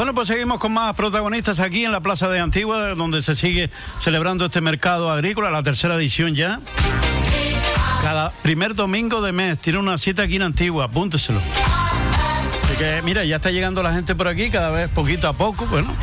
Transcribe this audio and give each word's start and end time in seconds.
Bueno, 0.00 0.14
pues 0.14 0.28
seguimos 0.28 0.58
con 0.58 0.72
más 0.72 0.96
protagonistas 0.96 1.60
aquí 1.60 1.84
en 1.84 1.92
la 1.92 2.00
Plaza 2.00 2.26
de 2.30 2.40
Antigua, 2.40 2.94
donde 2.94 3.20
se 3.20 3.34
sigue 3.34 3.68
celebrando 3.98 4.46
este 4.46 4.62
mercado 4.62 5.10
agrícola, 5.10 5.50
la 5.50 5.62
tercera 5.62 5.94
edición 5.96 6.34
ya. 6.34 6.58
Cada 8.02 8.30
primer 8.30 8.74
domingo 8.74 9.20
de 9.20 9.32
mes 9.32 9.58
tiene 9.58 9.78
una 9.78 9.98
cita 9.98 10.22
aquí 10.22 10.36
en 10.36 10.42
Antigua, 10.44 10.86
apúnteselo. 10.86 11.38
Así 12.64 12.76
que, 12.78 13.02
mira, 13.04 13.26
ya 13.26 13.36
está 13.36 13.50
llegando 13.50 13.82
la 13.82 13.92
gente 13.92 14.14
por 14.14 14.26
aquí, 14.26 14.48
cada 14.48 14.70
vez 14.70 14.88
poquito 14.88 15.28
a 15.28 15.34
poco, 15.34 15.66
bueno. 15.66 15.94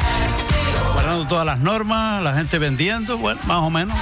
Guardando 0.93 1.27
todas 1.27 1.47
las 1.47 1.57
normas, 1.57 2.21
la 2.21 2.35
gente 2.35 2.59
vendiendo, 2.59 3.17
bueno, 3.17 3.41
más 3.45 3.57
o 3.57 3.71
menos. 3.71 3.97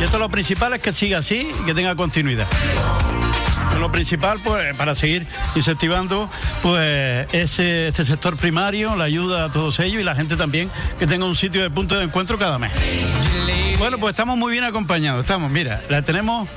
Y 0.00 0.02
esto 0.02 0.18
lo 0.18 0.28
principal 0.28 0.72
es 0.72 0.80
que 0.80 0.92
siga 0.92 1.18
así 1.18 1.52
y 1.62 1.66
que 1.66 1.72
tenga 1.72 1.94
continuidad 1.94 2.48
lo 3.78 3.90
principal 3.90 4.38
pues 4.42 4.74
para 4.74 4.94
seguir 4.94 5.26
incentivando 5.54 6.28
pues 6.62 7.26
ese 7.32 7.88
este 7.88 8.04
sector 8.04 8.36
primario, 8.36 8.96
la 8.96 9.04
ayuda 9.04 9.44
a 9.44 9.52
todos 9.52 9.78
ellos 9.80 10.00
y 10.00 10.04
la 10.04 10.14
gente 10.14 10.36
también 10.36 10.70
que 10.98 11.06
tenga 11.06 11.24
un 11.24 11.36
sitio 11.36 11.62
de 11.62 11.70
punto 11.70 11.96
de 11.96 12.04
encuentro 12.04 12.38
cada 12.38 12.58
mes. 12.58 12.72
Bueno, 13.78 13.98
pues 13.98 14.12
estamos 14.12 14.36
muy 14.36 14.52
bien 14.52 14.64
acompañados. 14.64 15.20
Estamos, 15.20 15.50
mira, 15.50 15.82
la 15.88 16.02
tenemos 16.02 16.48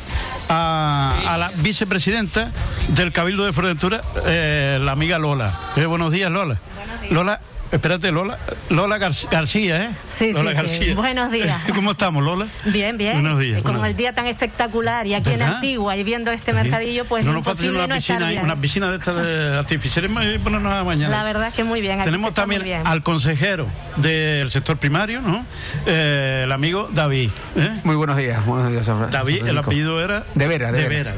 a, 0.49 1.37
la 1.37 1.51
vicepresidenta 1.57 2.51
del 2.89 3.11
Cabildo 3.11 3.45
de 3.45 3.53
Fuerteventura, 3.53 4.01
eh, 4.25 4.79
la 4.81 4.91
amiga 4.91 5.19
Lola. 5.19 5.53
Eh, 5.75 5.85
buenos 5.85 6.11
días, 6.11 6.31
Lola. 6.31 6.59
Buenos 6.75 7.01
días. 7.01 7.13
Lola, 7.13 7.41
Espérate, 7.71 8.11
Lola, 8.11 8.37
Lola 8.69 8.97
García, 8.97 9.83
¿eh? 9.83 9.89
Sí, 10.13 10.33
Lola 10.33 10.51
sí, 10.51 10.57
García. 10.57 10.95
Buenos 10.95 11.31
días. 11.31 11.61
¿Cómo 11.75 11.91
estamos, 11.91 12.21
Lola? 12.21 12.47
Bien, 12.65 12.97
bien. 12.97 13.13
Buenos 13.13 13.39
días. 13.39 13.63
Con 13.63 13.83
el 13.85 13.95
día 13.95 14.13
tan 14.13 14.27
espectacular 14.27 15.07
y 15.07 15.13
aquí 15.13 15.31
en 15.31 15.41
Antigua 15.41 15.95
y 15.95 16.03
viendo 16.03 16.31
este 16.31 16.51
mercadillo, 16.51 17.05
pues 17.05 17.25
no 17.25 17.31
nos 17.31 17.39
imposible 17.39 17.77
una 17.77 17.87
no 17.87 17.95
piscina, 17.95 18.29
una 18.43 18.55
piscina 18.57 18.91
de 18.91 18.97
estas 18.97 19.15
de 19.15 19.57
artificiales 19.57 20.11
ponernos 20.43 20.73
a 20.73 20.83
mañana. 20.83 21.15
La 21.15 21.23
verdad 21.23 21.47
es 21.47 21.53
que 21.53 21.63
muy 21.63 21.79
bien. 21.79 22.03
Tenemos 22.03 22.33
también 22.33 22.85
al 22.85 23.03
consejero 23.03 23.67
del 23.95 24.49
sector 24.51 24.77
primario, 24.77 25.21
¿no? 25.21 25.45
Eh, 25.85 26.41
el 26.43 26.51
amigo 26.51 26.89
David. 26.91 27.29
¿eh? 27.55 27.79
Muy 27.83 27.95
buenos 27.95 28.17
días, 28.17 28.45
buenos 28.45 28.69
días. 28.69 28.89
David, 29.11 29.47
el 29.47 29.57
apellido 29.57 30.03
era 30.03 30.25
de 30.35 30.47
Vera, 30.47 30.71
de, 30.73 30.87
Vera. 30.87 31.13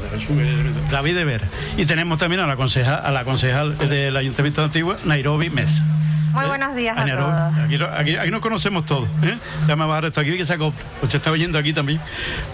David 0.90 1.16
de 1.16 1.24
Vera. 1.24 1.46
Y 1.76 1.86
tenemos 1.86 2.18
también 2.18 2.40
a 2.42 2.46
la 2.46 2.54
concejal, 2.54 3.04
a 3.04 3.10
la 3.10 3.24
concejal 3.24 3.76
del 3.78 4.16
Ayuntamiento 4.16 4.60
de 4.60 4.66
Antigua, 4.66 4.96
Nairobi 5.04 5.50
Mesa. 5.50 5.84
Muy 6.34 6.46
buenos 6.46 6.74
días 6.74 6.98
a 6.98 7.04
todos. 7.06 7.92
Aquí, 7.96 8.16
aquí, 8.16 8.30
nos 8.30 8.40
conocemos 8.40 8.84
todos. 8.84 9.08
¿eh? 9.22 9.38
Ya 9.68 9.76
me 9.76 9.86
bajar 9.86 10.06
esto 10.06 10.20
aquí 10.20 10.36
que 10.36 10.44
se 10.44 10.58
pues 10.58 10.74
se 11.08 11.18
está 11.18 11.30
oyendo 11.30 11.58
aquí 11.58 11.72
también. 11.72 12.00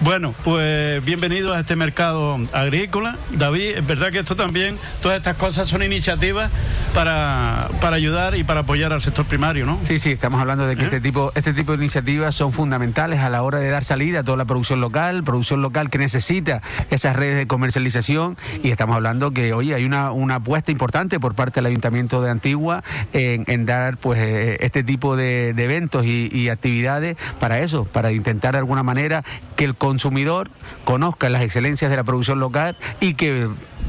Bueno, 0.00 0.34
pues 0.45 1.03
bienvenido 1.03 1.55
a 1.55 1.61
este 1.61 1.77
mercado 1.77 2.39
agrícola. 2.53 3.17
David, 3.31 3.78
es 3.78 3.86
verdad 3.86 4.11
que 4.11 4.19
esto 4.19 4.36
también, 4.36 4.78
todas 5.01 5.17
estas 5.17 5.36
cosas 5.36 5.67
son 5.69 5.83
iniciativas 5.83 6.51
para, 6.95 7.69
para 7.81 7.97
ayudar 7.97 8.36
y 8.36 8.45
para 8.45 8.61
apoyar 8.61 8.92
al 8.92 9.01
sector 9.01 9.25
primario, 9.25 9.64
¿no? 9.64 9.78
Sí, 9.83 9.98
sí, 9.98 10.11
estamos 10.11 10.41
hablando 10.42 10.67
de 10.67 10.77
que 10.77 10.83
¿Eh? 10.83 10.86
este, 10.86 11.01
tipo, 11.01 11.33
este 11.34 11.55
tipo 11.55 11.73
de 11.73 11.78
iniciativas 11.78 12.34
son 12.34 12.53
fundamentales 12.53 13.20
a 13.20 13.31
la 13.31 13.42
hora 13.42 13.61
de 13.61 13.70
dar 13.70 13.84
salida 13.84 14.20
a 14.20 14.23
toda 14.25 14.36
la 14.36 14.45
producción 14.45 14.81
local, 14.81 15.25
producción 15.25 15.62
local 15.62 15.89
que 15.89 15.97
necesita 15.97 16.61
esas 16.91 17.17
redes 17.17 17.36
de 17.36 17.47
comercialización 17.47 18.36
y 18.62 18.70
estamos 18.73 18.97
hablando 18.97 19.31
que, 19.31 19.55
oye, 19.55 19.75
hay 19.75 19.86
una, 19.86 20.12
una 20.12 20.34
apuesta 20.36 20.70
importante 20.70 21.19
por 21.19 21.34
parte 21.34 21.61
del 21.61 21.67
Ayuntamiento 21.67 22.20
de 22.20 22.31
Antigua 22.31 22.84
en, 23.14 23.45
en 23.47 23.70
pues 24.01 24.21
eh, 24.21 24.59
este 24.61 24.83
tipo 24.83 25.17
de, 25.17 25.49
eventos 25.51 26.05
y, 26.05 26.49
actividades 26.49 27.17
para 27.39 27.61
eso, 27.61 27.85
para 27.85 28.13
intentar 28.13 28.53
de 28.53 28.59
alguna 28.59 28.83
manera 28.83 29.25
que 29.57 29.65
el 29.65 29.75
consumidor 29.75 30.51
conozca 30.85 31.29
las 31.31 31.43
excelencias 31.43 31.91
de 31.91 31.97
la 31.97 32.05
producción 32.05 32.41
local 32.41 32.77
y 33.01 33.15
que 33.15 33.48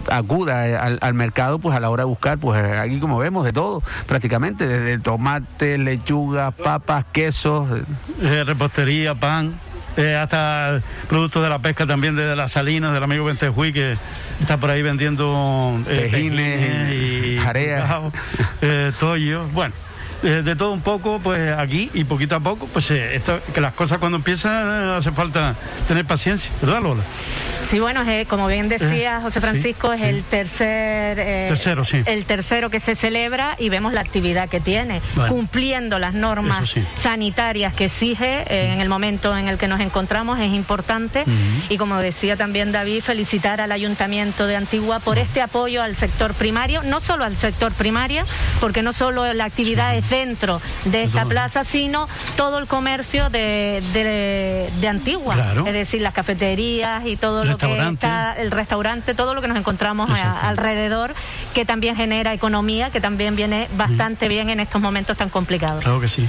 acuda 0.09 0.83
al, 0.83 1.13
mercado 1.13 1.59
pues 1.59 1.75
a 1.75 1.79
la 1.79 1.89
hora 1.89 2.03
de 2.03 2.07
buscar 2.07 2.37
pues 2.37 2.61
aquí 2.77 2.99
como 2.99 3.17
vemos 3.17 3.45
de 3.45 3.53
todo 3.53 3.83
prácticamente 4.07 4.67
desde 4.67 4.99
tomate 4.99 5.77
lechuga 5.77 6.51
papas 6.51 7.05
quesos. 7.11 7.67
Eh, 8.21 8.43
repostería 8.43 9.15
pan 9.15 9.55
eh, 9.97 10.15
hasta 10.15 10.81
productos 11.07 11.43
de 11.43 11.49
la 11.49 11.59
pesca 11.59 11.85
también 11.85 12.15
de 12.15 12.35
las 12.35 12.51
salinas 12.51 12.93
del 12.93 13.03
amigo 13.03 13.25
Ventejuy 13.25 13.73
que 13.73 13.97
está 14.39 14.57
por 14.57 14.69
ahí 14.69 14.81
vendiendo 14.81 15.79
eh, 15.87 17.37
y 17.37 17.37
jareas, 17.39 18.11
eh, 18.61 18.91
bueno. 19.53 19.73
Eh, 20.23 20.43
de 20.43 20.55
todo 20.55 20.71
un 20.71 20.81
poco, 20.81 21.19
pues 21.19 21.51
aquí 21.57 21.89
y 21.95 22.03
poquito 22.03 22.35
a 22.35 22.39
poco, 22.39 22.67
pues 22.71 22.91
esto, 22.91 23.39
que 23.55 23.59
las 23.59 23.73
cosas 23.73 23.97
cuando 23.97 24.17
empiezan 24.17 24.89
hace 24.91 25.11
falta 25.11 25.55
tener 25.87 26.05
paciencia, 26.05 26.51
¿verdad 26.61 26.83
Lola? 26.83 27.01
Sí, 27.71 27.79
bueno, 27.79 28.03
eh, 28.05 28.25
como 28.27 28.47
bien 28.47 28.67
decía 28.67 29.19
eh, 29.19 29.21
José 29.21 29.39
Francisco, 29.39 29.93
es 29.93 30.01
el 30.01 30.23
tercer 30.23 31.17
eh, 31.17 31.45
tercero, 31.47 31.85
sí. 31.85 32.03
el 32.05 32.25
tercero 32.25 32.69
que 32.69 32.81
se 32.81 32.95
celebra 32.95 33.55
y 33.57 33.69
vemos 33.69 33.93
la 33.93 34.01
actividad 34.01 34.49
que 34.49 34.59
tiene, 34.59 35.01
cumpliendo 35.29 35.97
las 35.97 36.13
normas 36.13 36.75
sanitarias 36.97 37.73
que 37.73 37.85
exige 37.85 38.43
en 38.73 38.81
el 38.81 38.89
momento 38.89 39.37
en 39.37 39.47
el 39.47 39.57
que 39.57 39.69
nos 39.69 39.79
encontramos 39.79 40.37
es 40.41 40.51
importante. 40.51 41.23
Y 41.69 41.77
como 41.77 41.95
decía 41.99 42.35
también 42.35 42.73
David, 42.73 43.03
felicitar 43.03 43.61
al 43.61 43.71
Ayuntamiento 43.71 44.47
de 44.47 44.57
Antigua 44.57 44.99
por 44.99 45.17
este 45.17 45.41
apoyo 45.41 45.81
al 45.81 45.95
sector 45.95 46.33
primario, 46.33 46.83
no 46.83 46.99
solo 46.99 47.23
al 47.23 47.37
sector 47.37 47.71
primario, 47.71 48.25
porque 48.59 48.81
no 48.81 48.91
solo 48.91 49.31
la 49.31 49.45
actividad 49.45 49.95
es 49.95 50.09
dentro 50.09 50.61
de 50.83 51.03
esta 51.03 51.23
plaza, 51.23 51.63
sino 51.63 52.09
todo 52.35 52.59
el 52.59 52.67
comercio 52.67 53.29
de, 53.29 53.81
de, 53.93 54.87
Antigua, 54.89 55.53
es 55.65 55.73
decir, 55.73 56.01
las 56.01 56.13
cafeterías 56.13 57.05
y 57.05 57.15
todo 57.15 57.45
lo 57.45 57.60
el 57.63 58.51
restaurante, 58.51 59.13
todo 59.13 59.33
lo 59.33 59.41
que 59.41 59.47
nos 59.47 59.57
encontramos 59.57 60.09
alrededor, 60.41 61.13
que 61.53 61.65
también 61.65 61.95
genera 61.95 62.33
economía, 62.33 62.89
que 62.89 63.01
también 63.01 63.35
viene 63.35 63.67
bastante 63.75 64.27
bien 64.27 64.49
en 64.49 64.59
estos 64.59 64.81
momentos 64.81 65.17
tan 65.17 65.29
complicados. 65.29 65.83
Claro 65.83 65.99
que 65.99 66.07
sí. 66.07 66.27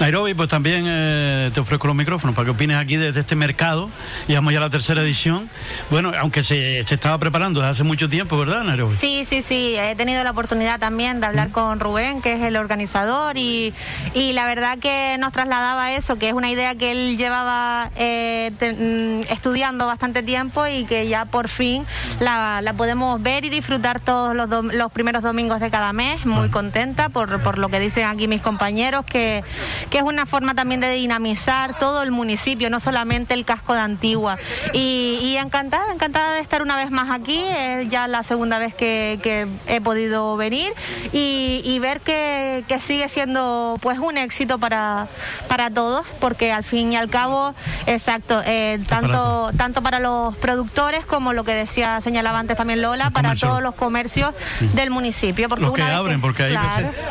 Nairobi, 0.00 0.32
pues 0.34 0.48
también 0.48 0.84
eh, 0.86 1.50
te 1.52 1.58
ofrezco 1.58 1.88
los 1.88 1.96
micrófonos 1.96 2.36
para 2.36 2.44
que 2.44 2.52
opines 2.52 2.76
aquí 2.76 2.96
desde 2.96 3.18
este 3.18 3.34
mercado. 3.34 3.90
Llevamos 4.28 4.52
ya 4.52 4.60
la 4.60 4.70
tercera 4.70 5.02
edición. 5.02 5.50
Bueno, 5.90 6.12
aunque 6.16 6.44
se, 6.44 6.78
estaba 6.78 7.18
preparando 7.18 7.58
desde 7.60 7.70
hace 7.70 7.82
mucho 7.82 8.08
tiempo, 8.08 8.38
¿verdad, 8.38 8.62
Nairobi? 8.62 8.94
Sí, 8.94 9.26
sí, 9.28 9.42
sí. 9.42 9.74
He 9.76 9.96
tenido 9.96 10.22
la 10.22 10.30
oportunidad 10.30 10.78
también 10.78 11.20
de 11.20 11.26
hablar 11.26 11.50
con 11.50 11.80
Rubén, 11.80 12.22
que 12.22 12.34
es 12.34 12.42
el 12.42 12.56
organizador, 12.56 13.36
y, 13.36 13.74
y, 14.14 14.34
la 14.34 14.46
verdad 14.46 14.78
que 14.78 15.16
nos 15.18 15.32
trasladaba 15.32 15.92
eso, 15.92 16.16
que 16.16 16.28
es 16.28 16.32
una 16.32 16.48
idea 16.48 16.76
que 16.76 16.92
él 16.92 17.16
llevaba 17.18 17.90
eh, 17.96 18.52
mm, 18.60 19.32
estudiando 19.32 19.86
bastante 19.86 20.22
tiempo 20.22 20.66
y 20.68 20.84
que 20.84 21.08
ya 21.08 21.24
por 21.24 21.48
fin 21.48 21.84
la, 22.20 22.60
la 22.62 22.72
podemos 22.72 23.20
ver 23.20 23.44
y 23.44 23.50
disfrutar 23.50 23.98
todos 23.98 24.36
los, 24.36 24.48
los 24.48 24.92
primeros 24.92 25.24
domingos 25.24 25.58
de 25.58 25.70
cada 25.70 25.92
mes. 25.92 26.24
Muy 26.24 26.50
contenta 26.50 27.08
por, 27.08 27.42
por 27.42 27.58
lo 27.58 27.68
que 27.68 27.80
dicen 27.80 28.04
aquí 28.04 28.28
mis 28.28 28.42
compañeros, 28.42 29.04
que 29.04 29.42
que 29.90 29.98
es 29.98 30.04
una 30.04 30.26
forma 30.26 30.54
también 30.54 30.80
de 30.80 30.90
dinamizar 30.92 31.78
todo 31.78 32.02
el 32.02 32.10
municipio, 32.10 32.70
no 32.70 32.80
solamente 32.80 33.34
el 33.34 33.44
casco 33.44 33.74
de 33.74 33.80
Antigua. 33.80 34.38
Y, 34.72 35.36
encantada, 35.38 35.92
encantada 35.92 36.34
de 36.34 36.40
estar 36.40 36.62
una 36.62 36.76
vez 36.76 36.90
más 36.90 37.10
aquí, 37.10 37.40
es 37.40 37.88
ya 37.88 38.08
la 38.08 38.22
segunda 38.22 38.58
vez 38.58 38.74
que, 38.74 39.18
he 39.66 39.80
podido 39.80 40.36
venir 40.36 40.72
y, 41.12 41.78
ver 41.80 42.00
que, 42.00 42.64
sigue 42.78 43.08
siendo 43.08 43.76
pues 43.80 43.98
un 43.98 44.16
éxito 44.16 44.58
para, 44.58 45.08
para 45.48 45.70
todos, 45.70 46.06
porque 46.20 46.52
al 46.52 46.62
fin 46.62 46.92
y 46.92 46.96
al 46.96 47.10
cabo, 47.10 47.54
exacto, 47.86 48.40
eh, 48.46 48.78
tanto, 48.88 49.50
tanto 49.56 49.82
para 49.82 49.98
los 49.98 50.36
productores 50.36 51.04
como 51.04 51.32
lo 51.32 51.44
que 51.44 51.54
decía, 51.54 52.00
señalaba 52.00 52.38
antes 52.38 52.56
también 52.56 52.82
Lola, 52.82 53.10
para 53.10 53.34
todos 53.34 53.62
los 53.62 53.74
comercios 53.74 54.32
del 54.74 54.90
municipio. 54.90 55.48
Porque 55.48 55.64
los 55.64 55.74
que 55.74 55.82
abren, 55.82 56.20
porque 56.20 56.44
hay, 56.44 56.56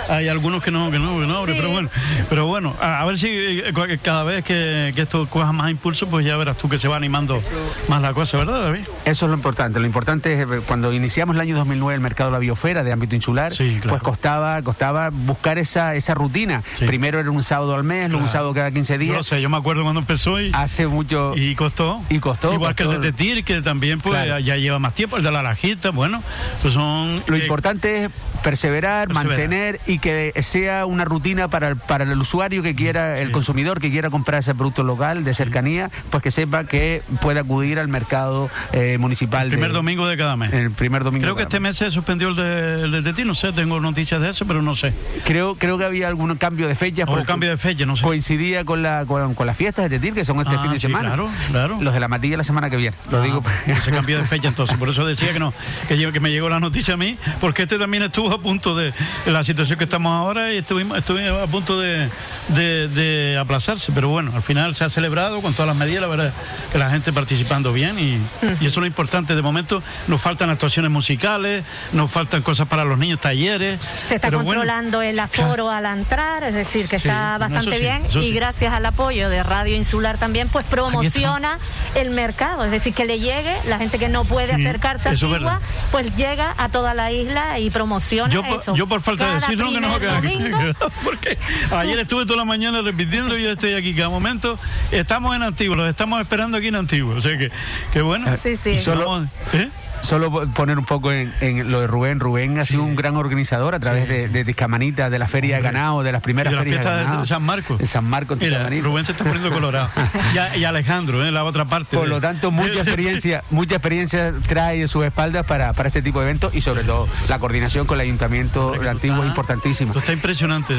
hay 0.10 0.28
algunos 0.28 0.64
que 0.64 0.72
no, 0.72 0.90
que 0.90 1.00
no, 1.00 1.20
que 1.20 1.28
no 1.28 1.38
abren, 1.38 1.58
pero 1.58 1.72
bueno, 1.72 1.90
pero 2.30 2.46
bueno 2.46 2.67
a, 2.82 3.06
ver 3.06 3.18
si 3.18 3.28
eh, 3.30 4.00
cada 4.02 4.24
vez 4.24 4.44
que, 4.44 4.90
esto 4.96 5.28
coja 5.28 5.52
más 5.52 5.72
impulso, 5.72 6.08
pues 6.08 6.26
ya 6.26 6.38
verás 6.38 6.58
tú 6.58 6.70
que 6.70 6.78
se 6.78 6.88
va 6.88 6.96
animando 6.96 7.40
más 7.88 8.02
la 8.02 8.14
cosa, 8.14 8.38
¿verdad, 8.38 8.64
David? 8.64 8.82
Eso 9.06 9.26
es 9.26 9.30
lo 9.30 9.36
importante. 9.36 9.80
Lo 9.80 9.86
importante 9.86 10.34
es 10.34 10.48
eh, 10.48 10.62
cuando 10.66 10.94
iniciamos 10.94 11.36
el 11.36 11.42
año 11.42 11.56
2009 11.56 11.96
el 11.96 12.02
mercado 12.02 12.30
de 12.30 12.34
la 12.34 12.40
biosfera 12.40 12.84
de 12.84 12.92
ámbito 12.92 13.16
insular, 13.16 13.54
pues 13.88 14.02
costaba 14.02 14.62
costaba 14.62 15.10
buscar 15.12 15.58
esa 15.58 15.96
esa 15.96 16.14
rutina. 16.14 16.64
Primero 16.80 17.20
era 17.20 17.32
un 17.32 17.44
sábado 17.44 17.76
al 17.76 17.84
mes, 17.84 18.10
luego 18.10 18.24
un 18.24 18.30
sábado 18.30 18.54
cada 18.54 18.72
15 18.72 18.98
días. 18.98 19.18
No 19.18 19.24
sé, 19.24 19.42
yo 19.42 19.50
me 19.50 19.58
acuerdo 19.58 19.84
cuando 19.84 20.02
empezó 20.02 20.40
y 20.40 20.52
hace 20.54 20.88
mucho 20.88 21.34
y 21.36 21.56
costó. 21.56 22.02
Y 22.10 22.20
costó. 22.20 22.54
Igual 22.54 22.76
que 22.76 22.84
el 22.84 22.90
de 22.92 23.12
Tetir, 23.12 23.44
que 23.44 23.62
también 23.62 24.00
pues 24.00 24.20
ya 24.44 24.56
lleva 24.58 24.80
más 24.80 24.94
tiempo, 24.94 25.18
el 25.18 25.24
de 25.24 25.32
la 25.32 25.44
lajita, 25.44 25.92
bueno, 25.92 26.24
pues 26.62 26.74
son 26.74 27.24
Lo 27.28 27.38
importante 27.38 28.06
es 28.06 28.12
perseverar, 28.44 29.14
mantener 29.14 29.80
y 29.88 30.00
que 30.00 30.34
sea 30.42 30.86
una 30.86 31.06
rutina 31.06 31.48
para 31.50 31.76
para 31.76 32.04
el 32.04 32.20
usuario 32.20 32.57
usuario 32.58 32.64
que 32.64 32.76
quiera, 32.76 33.20
el 33.20 33.32
consumidor 33.32 33.80
que 33.80 33.92
quiera 33.92 34.10
comprar 34.10 34.40
ese 34.40 34.56
producto 34.56 34.84
local 34.84 35.24
de 35.24 35.34
cercanía, 35.34 35.90
pues 36.10 36.24
que 36.24 36.32
sepa 36.32 36.64
que 36.66 37.02
puede 37.22 37.40
acudir 37.40 37.80
al 37.80 37.88
mercado 37.88 38.50
eh, 38.74 38.98
municipal. 38.98 39.46
El 39.46 39.52
primer 39.52 39.74
domingo 39.74 40.08
de 40.08 40.18
cada 40.18 40.36
mes. 40.36 40.54
El 40.54 40.72
primer 40.72 41.04
domingo. 41.04 41.24
Creo 41.24 41.36
que 41.36 41.44
este 41.44 41.60
mes 41.60 41.78
se 41.78 41.92
suspendió 41.92 42.30
el 42.30 42.36
de, 42.36 43.02
de, 43.02 43.14
ti, 43.14 43.24
no 43.24 43.36
sé, 43.36 43.52
tengo 43.54 43.80
noticias 43.80 44.22
de 44.22 44.30
eso, 44.30 44.46
pero 44.46 44.62
no 44.62 44.76
sé. 44.76 44.94
Creo, 45.26 45.56
creo 45.56 45.78
que 45.78 45.86
había 45.86 46.08
algún 46.08 46.36
cambio 46.38 46.68
de 46.68 46.76
fecha. 46.76 47.06
O 47.08 47.24
cambio 47.24 47.50
de 47.50 47.58
fecha, 47.58 47.86
no 47.86 47.96
sé. 47.96 48.04
Coincidía 48.04 48.66
con, 48.66 48.82
la, 48.82 49.06
con, 49.06 49.36
las 49.46 49.58
fiestas 49.58 49.90
de 49.90 49.98
Tetil, 49.98 50.14
que 50.14 50.26
son 50.26 50.40
este 50.40 50.56
ah, 50.56 50.60
fin 50.60 50.72
de 50.72 50.80
semana. 50.80 51.10
Claro, 51.10 51.30
claro. 51.52 51.78
Los 51.82 51.94
de 51.94 52.00
la 52.00 52.08
matilla 52.08 52.38
la 52.38 52.44
semana 52.44 52.70
que 52.70 52.78
viene. 52.78 52.96
Lo 53.12 53.20
ah, 53.20 53.24
digo. 53.24 53.44
Se 53.84 53.92
cambió 53.92 54.18
de 54.18 54.26
fecha 54.26 54.48
entonces, 54.48 54.78
por 54.78 54.90
eso 54.90 55.06
decía 55.06 55.34
que 55.34 55.40
no, 55.40 55.54
que, 55.88 56.12
que 56.12 56.20
me 56.20 56.32
llegó 56.32 56.50
la 56.50 56.60
noticia 56.60 56.96
a 56.96 56.98
mí, 56.98 57.18
porque 57.40 57.64
este 57.64 57.78
también 57.78 58.04
estuvo 58.04 58.32
a 58.32 58.40
punto 58.40 58.76
de 58.76 58.94
la 59.26 59.44
situación 59.44 59.78
que 59.78 59.86
estamos 59.86 60.12
ahora 60.12 60.54
y 60.54 60.58
estuvimos, 60.58 60.98
estuvimos 60.98 61.42
a 61.42 61.48
punto 61.48 61.80
de, 61.80 62.10
de, 62.50 63.38
aplazarse, 63.40 63.92
pero 63.94 64.10
bueno, 64.10 64.32
al 64.36 64.44
final 64.44 64.76
se 64.76 64.84
ha 64.84 64.90
celebrado 64.90 65.42
con 65.42 65.54
todas 65.54 65.68
las 65.68 65.76
medidas, 65.76 66.02
la 66.02 66.08
verdad 66.08 66.34
que 66.72 66.78
la 66.78 66.90
gente 66.90 67.14
participando 67.14 67.74
bien 67.74 68.00
y, 68.00 68.20
y 68.62 68.66
eso 68.66 68.68
es 68.68 68.78
lo 68.78 68.86
importante. 68.86 69.36
De 69.36 69.42
momento 69.42 69.84
nos 70.08 70.22
faltan 70.22 70.50
actuaciones 70.50 70.92
musicales, 70.92 71.64
nos 71.94 72.12
faltan 72.12 72.42
cosas 72.42 72.68
para 72.68 72.86
los 72.86 72.98
niños, 72.98 73.20
talleres. 73.20 73.80
Se 74.08 74.16
está 74.16 74.32
controlando 74.32 75.02
el 75.02 75.20
aforo 75.20 75.70
al 75.70 75.86
entrar, 75.86 76.44
es 76.44 76.54
decir, 76.54 76.88
que 76.88 76.98
está 76.98 77.38
bastante 77.38 77.80
bien 77.80 78.04
y 78.22 78.32
gracias 78.32 78.74
al 78.74 78.86
apoyo 78.86 79.30
de 79.30 79.44
Radio 79.44 79.76
Insular 79.76 80.18
también, 80.18 80.50
pues 80.50 80.66
promociona 80.66 81.60
el 81.96 82.12
mercado, 82.12 82.66
es 82.66 82.72
decir, 82.72 82.94
que 82.94 83.06
le 83.06 83.20
llegue 83.20 83.56
la 83.68 83.78
gente 83.78 84.00
que 84.00 84.10
no 84.10 84.24
puede 84.24 84.54
acercarse 84.54 85.10
a 85.10 85.12
Antigua, 85.12 85.62
pues 85.92 86.16
llega 86.16 86.54
a 86.58 86.70
toda 86.70 86.94
la 86.94 87.12
isla 87.12 87.60
y 87.60 87.70
promociona 87.70 88.34
yo, 88.34 88.44
eso. 88.44 88.76
Yo 88.76 88.88
por 88.88 89.02
falta 89.02 89.28
de 89.28 89.34
decir, 89.36 89.58
no, 89.58 89.72
que 89.72 89.80
no 89.82 89.88
porque 91.04 91.38
ayer 91.72 92.00
estuve 92.00 92.26
toda 92.38 92.46
la 92.46 92.50
mañana 92.50 92.84
repitiendo 92.84 93.36
y 93.36 93.42
yo 93.42 93.50
estoy 93.50 93.74
aquí 93.74 93.96
cada 93.96 94.10
momento 94.10 94.60
estamos 94.92 95.36
en 95.36 95.42
Antigua, 95.42 95.76
los 95.76 95.90
estamos 95.90 96.22
esperando 96.22 96.60
aquí 96.60 96.68
en 96.68 96.76
Antigua, 96.76 97.16
o 97.16 97.22
sea 97.22 97.36
que, 97.36 97.52
que 97.92 98.04
bueno. 98.04 98.28
Sí, 98.44 98.56
sí. 98.56 98.80
Solo, 98.80 99.24
¿eh? 99.54 99.70
Solo 100.02 100.48
poner 100.50 100.78
un 100.78 100.86
poco 100.86 101.12
en, 101.12 101.72
lo 101.72 101.82
de 101.82 101.88
Rubén. 101.88 102.20
Rubén 102.20 102.60
ha 102.60 102.66
sido 102.66 102.84
un 102.84 102.96
gran 102.96 103.16
organizador 103.16 103.76
a 103.76 103.80
través 103.80 104.08
de, 104.08 104.28
de, 104.28 104.44
de 104.44 105.20
la 105.20 105.28
Feria 105.28 105.58
de 105.58 105.62
Ganado, 105.62 106.04
de 106.04 106.12
las 106.12 106.22
primeras 106.22 106.52
de 106.52 106.58
la 106.58 106.64
ferias 106.64 106.86
de, 106.86 107.18
de, 107.20 107.26
San 107.26 107.44
Marcos. 107.44 107.80
De 107.80 107.88
San 107.88 108.06
Marcos, 108.06 108.38
Mira, 108.40 108.70
Rubén 108.82 109.06
se 109.06 109.12
está 109.12 109.24
poniendo 109.24 109.52
colorado. 109.52 109.90
y, 110.56 110.64
Alejandro, 110.64 111.22
en 111.22 111.28
¿eh? 111.28 111.32
la 111.32 111.44
otra 111.44 111.66
parte. 111.66 111.98
Por 111.98 112.08
lo 112.08 112.20
tanto, 112.22 112.52
mucha 112.52 112.74
experiencia, 112.82 113.44
mucha 113.50 113.76
experiencia 113.76 114.34
trae 114.48 114.80
de 114.80 114.88
sus 114.88 115.06
espaldas 115.06 115.46
para, 115.46 115.74
para 115.74 115.88
este 115.88 116.02
tipo 116.02 116.20
de 116.20 116.26
eventos 116.26 116.56
y 116.56 116.62
sobre 116.62 116.84
todo 116.84 117.08
la 117.30 117.40
coordinación 117.40 117.86
con 117.86 117.98
el 118.00 118.02
Ayuntamiento 118.02 118.74
Antiguo 118.90 119.24
es 119.24 119.30
importantísimo. 119.30 119.92
Esto 119.92 120.00
está 120.00 120.14
impresionante. 120.14 120.76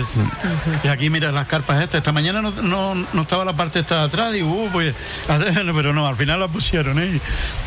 Y 0.83 0.89
aquí 0.89 1.11
mira 1.11 1.33
las 1.33 1.47
carpas 1.47 1.83
estas. 1.83 1.99
Esta 1.99 2.13
mañana 2.13 2.43
no, 2.43 2.51
no, 2.51 2.95
no 3.13 3.23
estaba 3.23 3.45
la 3.45 3.53
parte 3.53 3.81
esta 3.81 3.99
de 3.99 4.05
atrás, 4.05 4.33
digo, 4.33 4.49
uh, 4.49 4.69
pues, 4.73 4.95
pero 5.75 5.93
no, 5.93 6.07
al 6.07 6.17
final 6.17 6.41
la 6.41 6.49
pusieron. 6.49 6.99
¿eh? 6.99 7.21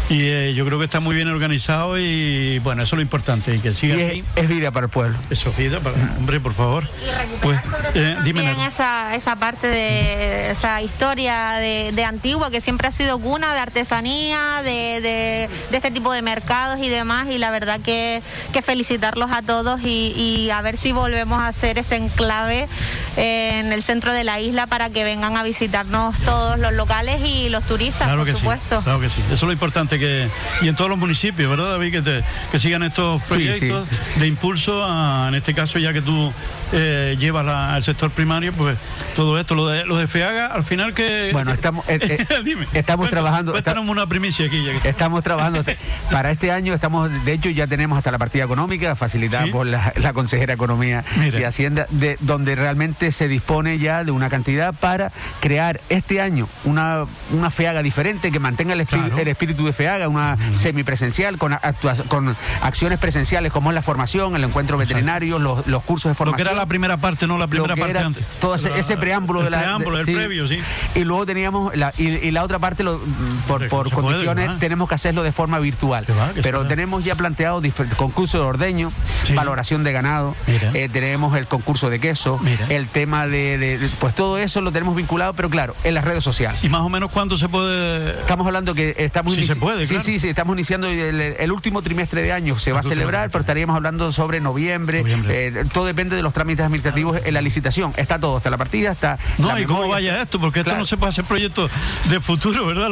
Y 0.10 0.24
eh, 0.24 0.54
yo 0.54 0.66
creo 0.66 0.78
que 0.78 0.86
está 0.86 1.00
muy 1.00 1.16
bien 1.16 1.28
organizado 1.42 1.98
y 1.98 2.60
bueno, 2.60 2.84
eso 2.84 2.96
es 2.96 2.98
lo 2.98 3.02
importante 3.02 3.56
y 3.56 3.60
que 3.60 3.74
siga 3.74 3.96
así. 3.96 4.24
Es, 4.36 4.48
vida 4.48 4.70
para 4.70 4.86
el 4.86 4.92
pueblo. 4.92 5.18
Eso 5.32 5.50
es 5.50 5.58
vida 5.58 5.80
para 5.80 5.96
hombre, 6.18 6.40
por 6.40 6.54
favor. 6.54 6.84
Y 6.84 7.10
recuperar 7.10 7.64
pues, 7.64 7.96
eh, 7.96 8.16
dime 8.24 8.52
esa, 8.68 9.16
esa 9.16 9.36
parte 9.38 9.68
de 9.68 10.52
esa 10.52 10.82
historia 10.82 11.54
de, 11.54 11.92
de, 11.94 12.04
Antigua 12.04 12.52
que 12.52 12.62
siempre 12.62 12.88
ha 12.88 12.92
sido 12.92 13.18
cuna 13.18 13.54
de 13.54 13.60
artesanía, 13.60 14.62
de, 14.64 15.02
de, 15.02 15.50
este 15.76 15.90
tipo 15.90 16.12
de 16.14 16.22
mercados 16.22 16.80
y 16.80 16.90
demás. 16.90 17.28
Y 17.30 17.40
la 17.40 17.50
verdad 17.50 17.80
que, 17.80 18.22
que 18.54 18.62
felicitarlos 18.62 19.32
a 19.32 19.42
todos 19.42 19.82
y, 19.82 20.14
y, 20.16 20.52
a 20.52 20.62
ver 20.62 20.78
si 20.78 20.92
volvemos 20.92 21.42
a 21.42 21.48
hacer 21.48 21.80
ese 21.80 21.96
enclave 21.96 22.68
en 23.16 23.72
el 23.74 23.82
centro 23.82 24.14
de 24.14 24.24
la 24.24 24.40
isla 24.40 24.68
para 24.68 24.90
que 24.90 25.04
vengan 25.04 25.38
a 25.38 25.44
visitarnos 25.44 26.16
todos 26.20 26.60
los 26.60 26.74
locales 26.74 27.22
y 27.26 27.50
los 27.50 27.64
turistas, 27.64 28.08
claro 28.08 28.26
por 28.26 28.36
supuesto. 28.36 28.82
claro 28.82 29.00
que 29.00 29.10
sí. 29.10 29.22
Eso 29.26 29.34
es 29.34 29.44
lo 29.44 29.52
importante 29.52 29.98
que 29.98 30.30
y 30.62 30.68
en 30.68 30.76
todos 30.76 30.90
los 30.90 31.00
municipios, 31.00 31.31
¿verdad, 31.38 31.72
David? 31.72 31.92
Que 31.92 32.02
te 32.02 32.24
que, 32.52 32.60
sigan 32.60 32.84
estos 32.84 33.22
proyectos 33.24 33.88
de 34.18 34.28
impulso, 34.28 34.86
en 35.28 35.36
este 35.36 35.54
caso 35.54 35.80
ya 35.80 35.94
que 35.94 36.02
tú 36.02 36.32
eh, 36.74 37.18
llevas 37.20 37.46
al 37.48 37.84
sector 37.84 38.12
primario, 38.12 38.54
pues 38.54 38.78
todo 39.16 39.40
esto, 39.40 39.56
lo 39.56 39.68
de, 39.68 39.86
lo 39.86 39.98
de 39.98 40.08
FEAGA, 40.08 40.48
al 40.48 40.64
final 40.64 40.94
que... 40.94 41.30
Bueno, 41.34 41.52
estamos, 41.52 41.88
eh, 41.90 42.00
eh, 42.02 42.66
estamos 42.74 43.10
trabajando... 43.10 43.52
Cuéntanos 43.52 43.88
una 43.88 44.08
primicia 44.08 44.46
aquí. 44.46 44.66
Estamos 44.84 45.24
trabajando, 45.24 45.64
para 46.12 46.32
este 46.32 46.52
año 46.52 46.74
estamos, 46.74 47.12
de 47.26 47.34
hecho 47.34 47.50
ya 47.50 47.68
tenemos 47.68 47.98
hasta 47.98 48.12
la 48.12 48.18
partida 48.18 48.44
económica 48.46 48.96
facilitada 48.96 49.48
por 49.48 49.66
la, 49.66 50.14
consejera 50.14 50.54
Economía 50.54 51.04
y 51.38 51.44
Hacienda, 51.44 51.88
de, 51.90 52.18
donde 52.22 52.56
realmente 52.56 53.12
se 53.12 53.28
dispone 53.28 53.80
ya 53.80 54.04
de 54.04 54.12
una 54.12 54.30
cantidad 54.30 54.74
para 54.74 55.12
crear 55.40 55.82
este 55.90 56.22
año 56.22 56.48
una, 56.64 57.06
una 57.32 57.50
FEAGA 57.50 57.82
diferente 57.84 58.32
que 58.32 58.40
mantenga 58.40 58.74
el 58.74 58.82
espíritu, 58.82 59.18
el 59.18 59.28
espíritu 59.28 59.66
de 59.66 59.74
FEAGA, 59.74 60.08
una 60.08 60.38
semipresencial 60.54 61.21
con 61.38 61.54
actuación 61.54 62.08
con 62.08 62.36
acciones 62.62 63.00
presenciales 63.00 63.52
como 63.52 63.72
es 63.72 63.76
la 63.76 63.82
formación, 63.82 64.36
el 64.36 64.44
encuentro 64.44 64.78
veterinario, 64.78 65.40
los, 65.40 65.66
los, 65.68 65.84
cursos 65.84 66.10
de 66.10 66.16
formación. 66.16 66.40
Lo 66.40 66.50
que 66.50 66.54
era 66.54 66.60
la 66.60 66.68
primera 66.68 66.98
parte, 66.98 67.28
no 67.28 67.38
la 67.38 67.48
primera 67.48 67.76
parte 67.76 68.00
antes. 68.00 68.26
Todo 68.40 68.56
ese, 68.56 68.98
preámbulo 68.98 69.44
de 69.44 69.50
la. 69.50 69.60
Preámbulo, 69.60 70.00
el 70.00 70.06
previo, 70.06 70.48
sí. 70.48 70.60
Y 70.96 71.04
luego 71.04 71.26
teníamos, 71.26 71.76
la, 71.76 71.94
y, 71.98 72.32
la 72.32 72.44
otra 72.44 72.60
parte, 72.60 72.84
lo, 72.84 73.00
por, 73.48 73.68
por 73.70 73.92
condiciones, 73.92 74.60
tenemos 74.60 74.90
que 74.90 74.96
hacerlo 74.96 75.24
de 75.24 75.32
forma 75.32 75.60
virtual. 75.60 76.06
Pero 76.42 76.66
tenemos 76.68 77.04
ya 77.04 77.16
planteado 77.16 77.62
concurso 77.98 78.40
de 78.40 78.44
ordeño, 78.44 78.92
valoración 79.36 79.84
de 79.84 79.92
ganado, 79.92 80.36
eh, 80.48 80.90
tenemos 80.92 81.38
el 81.38 81.48
concurso 81.48 81.90
de 81.90 82.00
queso, 82.00 82.40
el 82.70 82.88
tema 82.88 83.28
de, 83.28 83.80
Pues 84.00 84.16
todo 84.16 84.38
eso 84.38 84.62
lo 84.62 84.72
tenemos 84.72 84.96
vinculado, 84.96 85.34
pero 85.34 85.50
claro, 85.50 85.76
en 85.84 85.94
las 85.94 86.04
redes 86.04 86.24
sociales. 86.24 86.64
¿Y 86.64 86.70
más 86.70 86.82
o 86.82 86.90
menos 86.90 87.12
cuándo 87.12 87.38
se 87.38 87.50
puede.? 87.50 88.20
Estamos 88.20 88.46
hablando 88.48 88.74
que 88.74 88.96
estamos. 88.98 89.36
Sí, 89.36 89.48
se 89.48 89.56
puede, 89.56 89.86
sí, 89.86 90.00
sí, 90.00 90.20
sí, 90.20 90.30
estamos 90.30 90.56
iniciando 90.56 90.88
el 91.12 91.52
último 91.52 91.82
trimestre 91.82 92.22
de 92.22 92.32
año 92.32 92.58
se 92.58 92.72
va 92.72 92.80
a 92.80 92.84
celebrar, 92.84 93.30
pero 93.30 93.42
estaríamos 93.42 93.76
hablando 93.76 94.12
sobre 94.12 94.40
noviembre. 94.40 95.04
Eh, 95.30 95.66
todo 95.74 95.86
depende 95.86 96.16
de 96.16 96.22
los 96.22 96.34
trámites 96.34 96.66
administrativos 96.66 97.20
en 97.24 97.34
la 97.34 97.42
licitación. 97.42 97.94
Está 97.98 98.20
todo, 98.20 98.38
está 98.38 98.50
la 98.50 98.58
partida, 98.58 98.92
está. 98.92 99.18
No, 99.38 99.58
y 99.58 99.66
cómo 99.66 99.88
vaya 99.88 100.22
esto, 100.22 100.40
porque 100.40 100.62
esto 100.62 100.76
no 100.76 100.86
se 100.86 100.98
puede 100.98 101.10
hacer 101.10 101.26
proyectos 101.26 101.72
de 102.10 102.20
futuro, 102.20 102.66
¿verdad? 102.68 102.90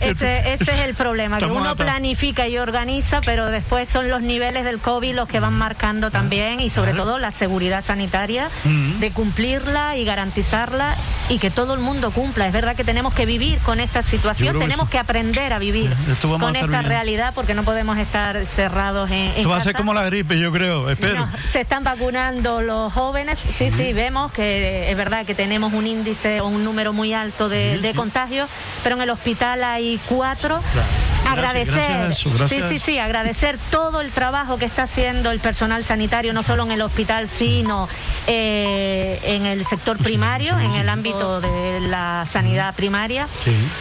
Ese, 0.00 0.52
ese 0.52 0.70
es 0.70 0.80
el 0.80 0.94
problema, 0.94 1.38
que 1.38 1.46
uno 1.46 1.76
planifica 1.76 2.48
y 2.48 2.58
organiza, 2.58 3.20
pero 3.22 3.46
después 3.46 3.88
son 3.88 4.08
los 4.08 4.22
niveles 4.22 4.64
del 4.64 4.78
COVID 4.78 5.14
los 5.14 5.28
que 5.28 5.40
van 5.40 5.54
marcando 5.54 6.10
también 6.10 6.60
y 6.60 6.70
sobre 6.70 6.92
todo 6.94 7.18
la 7.18 7.30
seguridad 7.30 7.84
sanitaria 7.84 8.48
de 8.64 9.10
cumplirla 9.10 9.96
y 9.96 10.04
garantizarla 10.04 10.96
y 11.28 11.38
que 11.38 11.50
todo 11.50 11.74
el 11.74 11.80
mundo 11.80 12.10
cumpla. 12.10 12.46
Es 12.46 12.52
verdad 12.52 12.76
que 12.76 12.84
tenemos 12.84 13.14
que 13.14 13.26
vivir 13.26 13.58
con 13.58 13.80
esta 13.80 14.02
situación, 14.02 14.58
tenemos 14.58 14.88
que, 14.88 14.98
aprender 15.00 15.52
a 15.52 15.58
vivir 15.58 15.90
con 16.20 16.56
esta 16.56 16.82
realidad 16.82 17.32
porque 17.34 17.49
no 17.54 17.62
podemos 17.64 17.98
estar 17.98 18.44
cerrados 18.46 19.10
en, 19.10 19.28
Esto 19.36 19.48
va 19.48 19.56
a 19.56 19.60
ser 19.60 19.74
como 19.74 19.94
la 19.94 20.04
gripe, 20.04 20.38
yo 20.38 20.52
creo, 20.52 20.90
espero. 20.90 21.28
se 21.50 21.60
están 21.60 21.84
vacunando 21.84 22.62
los 22.62 22.92
jóvenes, 22.92 23.38
sí, 23.56 23.70
sí, 23.70 23.92
vemos 23.92 24.32
que 24.32 24.90
es 24.90 24.96
verdad 24.96 25.26
que 25.26 25.34
tenemos 25.34 25.72
un 25.72 25.86
índice 25.86 26.40
o 26.40 26.48
un 26.48 26.64
número 26.64 26.92
muy 26.92 27.12
alto 27.12 27.48
de, 27.48 27.92
contagios, 27.96 28.48
pero 28.82 28.96
en 28.96 29.02
el 29.02 29.10
hospital 29.10 29.64
hay 29.64 30.00
cuatro 30.08 30.60
agradecer, 31.32 32.14
sí, 32.14 32.60
sí, 32.68 32.78
sí, 32.78 32.98
agradecer 32.98 33.58
todo 33.70 34.00
el 34.00 34.10
trabajo 34.10 34.58
que 34.58 34.64
está 34.64 34.84
haciendo 34.84 35.30
el 35.30 35.40
personal 35.40 35.84
sanitario, 35.84 36.32
no 36.32 36.42
solo 36.42 36.64
en 36.64 36.72
el 36.72 36.82
hospital, 36.82 37.28
sino 37.28 37.88
eh, 38.26 39.20
en 39.24 39.46
el 39.46 39.66
sector 39.66 39.98
primario, 39.98 40.58
en 40.58 40.72
el 40.72 40.88
ámbito 40.88 41.40
de 41.40 41.80
la 41.80 42.26
sanidad 42.32 42.74
primaria. 42.74 43.28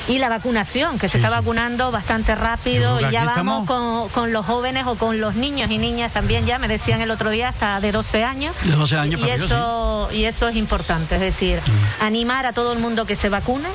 Y 0.08 0.20
la 0.20 0.30
vacunación, 0.30 1.00
que 1.00 1.10
se 1.10 1.18
está 1.18 1.30
vacunando 1.30 1.92
bastante 1.92 2.36
rápido. 2.36 3.00
Y 3.00 3.12
ya 3.12 3.26
vamos 3.26 3.68
con, 3.68 4.34
los 4.34 4.46
jóvenes 4.46 4.86
o 4.88 4.96
con 4.96 5.20
los 5.20 5.36
niños 5.36 5.72
y 5.72 5.78
niñas 5.78 6.12
también, 6.14 6.46
ya 6.46 6.60
me 6.60 6.68
decían 6.68 7.02
el 7.02 7.12
otro 7.12 7.30
día, 7.30 7.50
hasta 7.50 7.80
de 7.80 7.92
12 7.92 8.24
años. 8.24 8.56
De 8.64 8.76
12 8.76 8.98
años, 8.98 9.22
y, 9.22 9.30
eso, 9.30 10.10
y 10.12 10.26
eso 10.26 10.48
es 10.48 10.56
importante, 10.56 11.16
es 11.16 11.22
decir, 11.22 11.60
animar 12.00 12.46
a 12.46 12.54
todo 12.54 12.74
el 12.74 12.80
mundo 12.80 13.06
que 13.06 13.16
se 13.16 13.30
vacune 13.30 13.70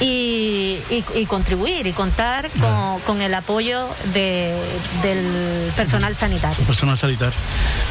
y, 0.00 0.78
y, 0.90 1.26
contribuir 1.26 1.86
y 1.86 1.92
contar 1.92 2.50
con, 3.06 3.20
el 3.20 3.34
apoyo 3.34 3.88
de, 4.12 4.54
del 5.02 5.72
personal 5.76 6.14
sanitario. 6.16 6.64
personal 6.66 6.98
sanitario. 6.98 7.34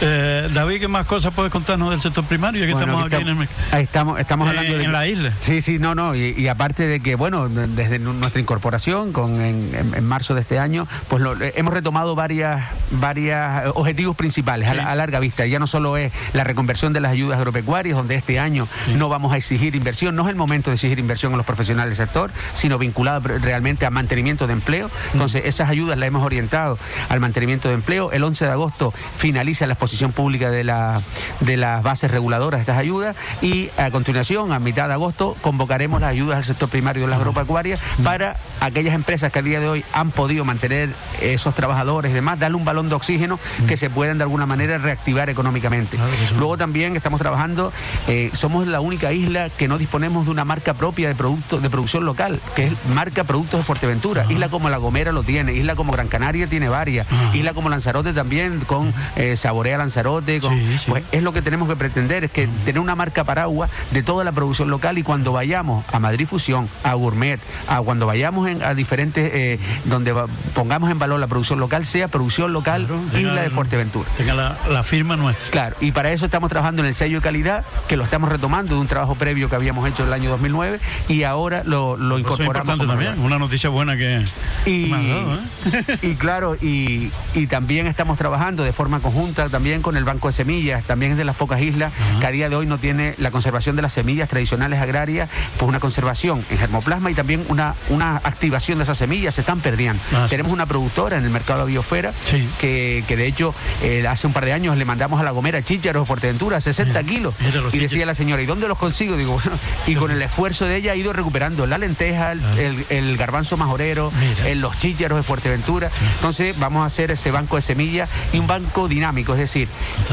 Eh, 0.02 0.50
David, 0.54 0.82
¿qué 0.82 0.88
más 0.88 1.06
cosas 1.06 1.34
puedes 1.34 1.52
contarnos 1.52 1.92
del 1.92 2.02
sector 2.02 2.26
primario? 2.26 2.64
estamos 2.66 3.06
aquí 3.06 3.16
en, 3.16 3.48
estamos, 3.80 4.20
estamos 4.20 4.50
hablando 4.50 4.80
en 4.80 4.92
la 4.92 5.08
isla. 5.08 5.34
Sí, 5.40 5.62
sí, 5.62 5.80
no, 5.80 5.96
no. 5.96 6.16
Y, 6.16 6.48
aparte 6.48 6.88
de 6.88 7.00
que, 7.00 7.16
bueno, 7.16 7.48
desde 7.50 8.00
nuestra 8.00 8.42
incorporación 8.42 9.14
con, 9.14 9.42
en, 9.42 10.04
marzo 10.04 10.36
de 10.36 10.42
este 10.42 10.60
año, 10.60 10.88
pues 11.08 11.22
lo, 11.22 11.36
hemos 11.40 11.74
retomado 11.74 12.16
varias, 12.16 12.66
varias 12.92 13.66
objetivos 13.76 14.16
principales 14.16 14.70
a, 14.70 14.96
larga 14.96 15.20
vista. 15.20 15.46
Ya 15.46 15.60
no 15.60 15.68
solo 15.68 15.98
es 15.98 16.12
la 16.34 16.44
reconversión 16.44 16.94
de 16.94 17.00
las 17.00 17.12
ayudas 17.12 17.38
agropecuarias, 17.38 17.96
donde 17.96 18.16
este 18.16 18.40
año 18.40 18.68
no 18.98 19.10
vamos 19.10 19.34
a 19.34 19.38
exigir 19.38 19.76
inversión, 19.76 20.16
no 20.16 20.24
es 20.24 20.30
el 20.30 20.36
momento 20.36 20.70
de 20.70 20.76
exigir 20.76 21.00
inversión 21.00 21.34
a 21.34 21.38
los 21.38 21.46
profesionales 21.46 21.93
sector, 21.96 22.32
sino 22.54 22.78
vinculada 22.78 23.20
realmente 23.20 23.86
a 23.86 23.90
mantenimiento 23.90 24.48
de 24.48 24.54
empleo. 24.54 24.90
Entonces, 25.14 25.44
esas 25.46 25.70
ayudas 25.70 25.98
las 25.98 26.08
hemos 26.08 26.24
orientado 26.24 26.78
al 27.10 27.20
mantenimiento 27.20 27.68
de 27.68 27.76
empleo. 27.76 28.12
El 28.12 28.24
11 28.24 28.46
de 28.46 28.52
agosto 28.52 28.94
finaliza 29.18 29.68
la 29.68 29.74
exposición 29.74 30.12
pública 30.12 30.50
de, 30.50 30.64
la, 30.64 31.02
de 31.40 31.58
las 31.58 31.84
bases 31.84 32.12
reguladoras 32.12 32.60
de 32.60 32.62
estas 32.62 32.78
ayudas 32.78 33.16
y 33.42 33.70
a 33.78 33.92
continuación, 33.92 34.52
a 34.52 34.60
mitad 34.60 34.88
de 34.88 34.94
agosto, 34.94 35.36
convocaremos 35.42 36.02
las 36.02 36.10
ayudas 36.10 36.38
al 36.38 36.46
sector 36.46 36.70
primario 36.70 37.04
de 37.04 37.10
las 37.10 37.20
agropecuarias 37.20 37.80
para 38.04 38.38
aquellas 38.60 38.96
empresas 38.96 39.32
que 39.32 39.40
a 39.40 39.42
día 39.42 39.60
de 39.60 39.68
hoy 39.68 39.86
han 39.94 40.12
podido 40.12 40.46
mantener 40.46 40.90
esos 41.22 41.56
trabajadores 41.56 42.12
y 42.12 42.16
demás, 42.16 42.40
darle 42.40 42.58
un 42.58 42.66
balón 42.66 42.90
de 42.90 42.96
oxígeno 42.96 43.40
que 43.68 43.78
se 43.78 43.90
puedan 43.90 44.18
de 44.18 44.24
alguna 44.24 44.46
manera 44.46 44.78
reactivar 44.78 45.30
económicamente. 45.30 45.98
Luego 46.38 46.58
también 46.58 46.96
estamos 46.96 47.20
trabajando, 47.20 47.72
eh, 48.08 48.32
somos 48.34 48.68
la 48.68 48.80
única 48.80 49.12
isla 49.14 49.50
que 49.50 49.68
no 49.68 49.78
disponemos 49.78 50.26
de 50.26 50.32
una 50.32 50.46
marca 50.46 50.74
propia 50.74 51.08
de 51.08 51.16
producto, 51.16 51.60
de 51.60 51.70
producción 51.84 52.06
local, 52.06 52.40
que 52.56 52.68
es 52.68 52.74
marca 52.94 53.26
Productos 53.26 53.60
de 53.60 53.66
Fuerteventura. 53.66 54.26
Isla 54.30 54.48
como 54.48 54.70
La 54.70 54.78
Gomera 54.78 55.12
lo 55.12 55.22
tiene, 55.22 55.52
isla 55.52 55.76
como 55.76 55.92
Gran 55.92 56.08
Canaria 56.08 56.48
tiene 56.48 56.70
varias, 56.70 57.06
isla 57.34 57.54
como 57.54 57.68
Lanzarote 57.68 58.14
también, 58.14 58.62
con 58.62 58.94
eh, 59.18 59.36
Saborea 59.36 59.78
Lanzarote, 59.78 60.40
pues 60.88 61.04
es 61.12 61.22
lo 61.22 61.34
que 61.34 61.42
tenemos 61.42 61.68
que 61.68 61.76
pretender, 61.76 62.24
es 62.24 62.32
que 62.32 62.48
tener 62.64 62.80
una 62.80 62.96
marca 62.96 63.26
paraguas 63.26 63.70
de 63.92 64.02
toda 64.02 64.24
la 64.24 64.32
producción 64.32 64.70
local 64.70 64.98
y 64.98 65.04
cuando 65.04 65.34
vayamos 65.34 65.84
a 65.92 66.00
Madrid 66.00 66.26
Fusión, 66.26 66.70
a 66.86 66.94
Gourmet, 66.94 67.42
a 67.68 67.82
cuando 67.82 68.06
vayamos 68.06 68.50
a 68.64 68.74
diferentes, 68.74 69.30
eh, 69.34 69.60
donde 69.84 70.16
pongamos 70.54 70.90
en 70.90 71.00
valor 71.00 71.20
la 71.20 71.28
producción 71.28 71.60
local, 71.60 71.86
sea 71.86 72.08
producción 72.08 72.54
local 72.54 72.88
Isla 73.14 73.42
de 73.42 73.50
Fuerteventura. 73.50 74.10
Tenga 74.16 74.34
la, 74.34 74.84
firma 74.84 75.18
nuestra. 75.18 75.52
Claro, 75.52 75.76
y 75.82 75.92
para 75.92 76.14
eso 76.14 76.26
estamos 76.26 76.50
trabajando 76.50 76.82
en 76.82 76.88
el 76.88 76.96
sello 76.96 77.18
de 77.18 77.24
calidad, 77.24 77.66
que 77.90 77.98
lo 77.98 78.06
estamos 78.06 78.30
retomando 78.30 78.76
de 78.76 78.82
un 78.82 78.88
trabajo 78.88 79.16
previo 79.16 79.50
que 79.50 79.56
habíamos 79.58 79.86
hecho 79.90 80.04
en 80.04 80.08
el 80.08 80.14
año 80.14 80.30
2009 80.30 80.80
y 81.10 81.24
ahora 81.24 81.64
lo, 81.66 81.73
lo 81.74 82.20
incorporamos. 82.20 82.88
también, 82.88 83.20
una 83.20 83.40
noticia 83.40 83.70
buena 83.70 83.98
que... 83.98 84.24
Y, 84.66 84.92
¿eh? 84.94 85.38
y 86.02 86.16
claro, 86.16 86.56
y, 86.56 87.12
y, 87.34 87.48
también 87.48 87.88
estamos 87.88 88.18
trabajando 88.18 88.64
de 88.64 88.72
forma 88.72 89.00
conjunta 89.00 89.50
también 89.50 89.82
con 89.82 89.98
el 89.98 90.04
Banco 90.04 90.28
de 90.28 90.34
Semillas, 90.34 90.84
también 90.84 91.14
es 91.14 91.18
de 91.18 91.26
las 91.26 91.36
pocas 91.36 91.62
islas 91.62 91.92
que 92.20 92.26
a 92.26 92.32
día 92.32 92.50
de 92.50 92.56
hoy 92.56 92.66
no 92.66 92.78
tiene 92.78 93.16
la 93.18 93.32
conservación 93.32 93.76
de 93.76 93.82
las 93.82 93.94
semillas 93.94 94.30
tradicionales 94.30 94.80
agrarias, 94.80 95.30
pues 95.58 95.68
una 95.68 95.80
conservación 95.80 96.44
en 96.50 96.58
germoplasma 96.58 97.12
y 97.12 97.14
también 97.14 97.44
una, 97.50 97.76
una 97.90 98.18
activación 98.18 98.78
de 98.78 98.84
esas 98.84 98.98
semillas, 98.98 99.36
se 99.36 99.42
están 99.42 99.60
perdiendo. 99.60 100.02
Ah, 100.14 100.28
Tenemos 100.30 100.52
una 100.52 100.66
productora 100.66 101.18
en 101.18 101.24
el 101.24 101.30
mercado 101.30 101.60
de 101.60 101.66
la 101.66 101.70
biosfera 101.70 102.14
que, 102.60 103.04
que, 103.08 103.18
de 103.18 103.28
hecho 103.28 103.54
eh, 103.82 104.06
hace 104.08 104.28
un 104.28 104.34
par 104.34 104.46
de 104.46 104.54
años 104.54 104.78
le 104.78 104.86
mandamos 104.86 105.20
a 105.20 105.24
la 105.24 105.32
Gomera 105.32 105.62
chícharos 105.62 106.04
de 106.04 106.08
Fuerteventura, 106.08 106.60
60 106.60 107.04
kilos. 107.04 107.36
y 107.72 107.80
decía 107.80 108.06
la 108.06 108.16
señora, 108.16 108.42
¿y 108.42 108.46
dónde 108.46 108.68
los 108.68 108.78
consigo? 108.78 109.18
Digo, 109.18 109.34
bueno, 109.34 109.58
y 109.88 109.96
con 109.96 110.12
el 110.12 110.22
esfuerzo 110.22 110.66
de 110.66 110.78
ella 110.78 110.92
ha 110.94 110.96
ido 110.96 111.14
recuperando 111.14 111.63
la 111.68 111.78
lenteja, 111.78 112.32
el, 112.32 112.86
el, 112.90 113.18
garbanzo 113.18 113.58
majorero, 113.58 114.12
los 114.56 114.78
chícharos 114.80 115.18
de 115.18 115.24
Fuerteventura. 115.24 115.90
Entonces 116.16 116.58
vamos 116.58 116.84
a 116.84 116.88
hacer 116.88 117.12
ese 117.12 117.32
banco 117.32 117.56
de 117.56 117.62
semillas 117.62 118.10
y 118.32 118.40
un 118.40 118.48
banco 118.48 118.88
dinámico, 118.88 119.34
es 119.34 119.40
decir, 119.40 119.68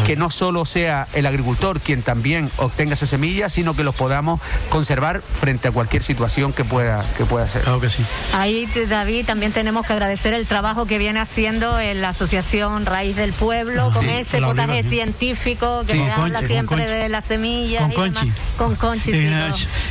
que 0.07 0.17
no 0.17 0.31
solo 0.31 0.65
sea 0.65 1.07
el 1.13 1.27
agricultor 1.27 1.81
quien 1.81 2.03
también 2.03 2.51
obtenga 2.57 2.95
esa 2.95 3.07
semilla, 3.07 3.49
sino 3.49 3.75
que 3.75 3.85
los 3.85 3.95
podamos 3.95 4.41
conservar 4.69 5.23
frente 5.41 5.69
a 5.69 5.73
cualquier 5.73 6.03
situación 6.03 6.53
que 6.53 6.65
pueda, 6.65 7.05
que 7.17 7.25
pueda 7.25 7.49
ser. 7.49 7.63
Claro 7.63 7.81
que 7.81 7.91
sí. 7.91 8.05
Ahí, 8.33 8.69
David, 8.89 9.27
también 9.27 9.53
tenemos 9.53 9.87
que 9.87 9.93
agradecer 9.93 10.35
el 10.35 10.47
trabajo 10.47 10.87
que 10.87 10.99
viene 10.99 11.21
haciendo 11.21 11.79
en 11.79 12.01
la 12.01 12.11
Asociación 12.11 12.87
Raíz 12.87 13.17
del 13.17 13.33
Pueblo, 13.33 13.91
con 13.93 14.09
ese 14.09 14.41
potaje 14.41 14.83
científico 14.83 15.85
que 15.87 16.11
habla 16.11 16.47
siempre 16.47 16.87
de 16.87 17.09
las 17.09 17.25
semillas. 17.25 17.83
Con 17.83 18.13
Conchi. 18.13 18.33
Con 18.57 18.77
Conchi, 18.77 19.13
sí. 19.13 19.29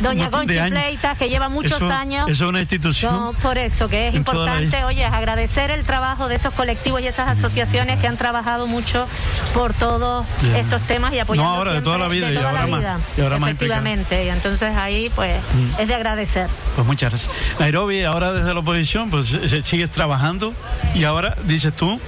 Doña 0.01 0.29
Conchi 0.29 0.57
Pleitas, 0.69 1.17
que 1.17 1.29
lleva 1.29 1.48
muchos 1.49 1.81
años. 1.81 2.29
Eso 2.29 2.45
es 2.45 2.49
una 2.49 2.59
institución. 2.61 3.35
por 3.41 3.57
eso, 3.57 3.89
que 3.89 4.07
es 4.07 4.15
importante, 4.15 4.83
oye, 4.83 5.05
agradecer 5.05 5.71
el 5.71 5.83
trabajo 5.83 6.27
de 6.27 6.35
esos 6.35 6.53
colectivos 6.53 7.01
y 7.01 7.07
esas 7.07 7.29
asociaciones 7.29 7.99
que 7.99 8.07
han 8.07 8.17
trabajado 8.17 8.67
mucho 8.67 9.07
por 9.53 9.73
todos 9.73 10.25
estos 10.55 10.81
temas 10.83 11.13
y 11.13 11.19
apoyando 11.19 11.49
no, 11.51 11.57
ahora, 11.57 11.73
de 11.73 11.81
toda 11.81 11.97
la 11.97 12.07
vida, 12.07 12.31
y 12.31 12.37
ahora 12.37 13.39
Más, 13.39 13.49
efectivamente. 13.51 14.25
y 14.25 14.29
entonces 14.29 14.75
ahí, 14.75 15.09
pues, 15.15 15.37
mm. 15.41 15.81
es 15.81 15.87
de 15.87 15.95
agradecer. 15.95 16.47
Pues 16.75 16.85
muchas 16.85 17.11
gracias. 17.11 17.31
Nairobi, 17.59 18.03
ahora 18.03 18.33
desde 18.33 18.53
la 18.53 18.59
oposición, 18.59 19.09
pues 19.09 19.35
sigues 19.63 19.89
trabajando 19.89 20.53
y 20.95 21.03
ahora 21.03 21.35
dices 21.45 21.73
tú 21.73 21.99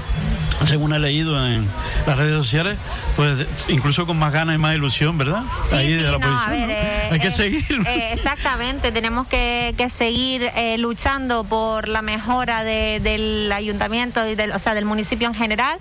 según 0.66 0.94
he 0.94 1.00
leído 1.00 1.46
en 1.46 1.68
las 2.06 2.18
redes 2.18 2.36
sociales, 2.36 2.78
pues 3.16 3.46
incluso 3.68 4.06
con 4.06 4.18
más 4.18 4.34
ganas 4.34 4.56
y 4.56 4.58
más 4.58 4.76
ilusión, 4.76 5.18
¿verdad? 5.18 5.44
Sí, 5.64 5.76
Ahí 5.76 6.00
sí, 6.00 6.06
no, 6.06 6.38
a 6.38 6.50
ver, 6.50 6.70
eh, 6.70 7.10
hay 7.12 7.20
que 7.20 7.28
eh, 7.28 7.32
seguir. 7.32 7.66
Eh, 7.88 8.14
exactamente, 8.14 8.92
tenemos 8.92 9.28
que, 9.28 9.76
seguir 9.90 10.50
luchando 10.78 11.44
por 11.44 11.88
la 11.88 12.02
mejora 12.02 12.64
del 12.64 13.52
ayuntamiento 13.52 14.28
y 14.28 14.36
del, 14.36 14.52
o 14.52 14.60
sea, 14.60 14.74
del 14.74 14.86
municipio 14.86 15.28
en 15.28 15.34
general, 15.34 15.80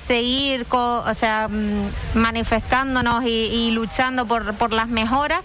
seguir, 0.00 0.66
o 0.70 1.14
sea, 1.14 1.48
mm, 1.48 2.18
manifestándonos 2.18 3.24
y, 3.24 3.70
luchando 3.72 4.26
por, 4.26 4.54
por, 4.54 4.72
las 4.72 4.88
mejoras 4.88 5.40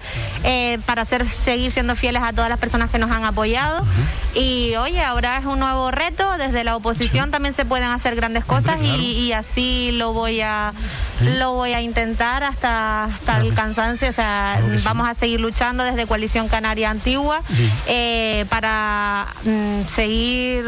para 0.85 1.01
hacer, 1.01 1.29
seguir 1.29 1.71
siendo 1.71 1.95
fieles 1.95 2.23
a 2.23 2.33
todas 2.33 2.49
las 2.49 2.59
personas 2.59 2.89
que 2.89 2.97
nos 2.97 3.11
han 3.11 3.25
apoyado. 3.25 3.85
Y 4.33 4.75
oye, 4.75 5.03
ahora 5.03 5.37
es 5.37 5.45
un 5.45 5.59
nuevo 5.59 5.91
reto, 5.91 6.37
desde 6.37 6.63
la 6.63 6.75
oposición 6.75 7.31
también 7.31 7.53
se 7.53 7.65
pueden 7.65 7.89
hacer 7.89 8.15
grandes 8.15 8.28
cosas 8.45 8.77
y, 8.81 9.31
así 9.33 9.91
lo 9.93 10.13
voy 10.13 10.41
a 10.41 10.73
lo 11.21 11.53
voy 11.53 11.73
a 11.73 11.81
intentar 11.81 12.43
hasta 12.43 13.05
hasta 13.05 13.37
el 13.37 13.53
cansancio. 13.53 14.09
O 14.09 14.11
sea 14.11 14.61
vamos 14.83 15.07
a 15.07 15.13
seguir 15.13 15.39
luchando 15.39 15.83
desde 15.83 16.05
coalición 16.07 16.47
canaria 16.47 16.89
antigua 16.89 17.41
eh, 17.87 18.45
para 18.49 19.27
mm, 19.43 19.87
seguir 19.87 20.65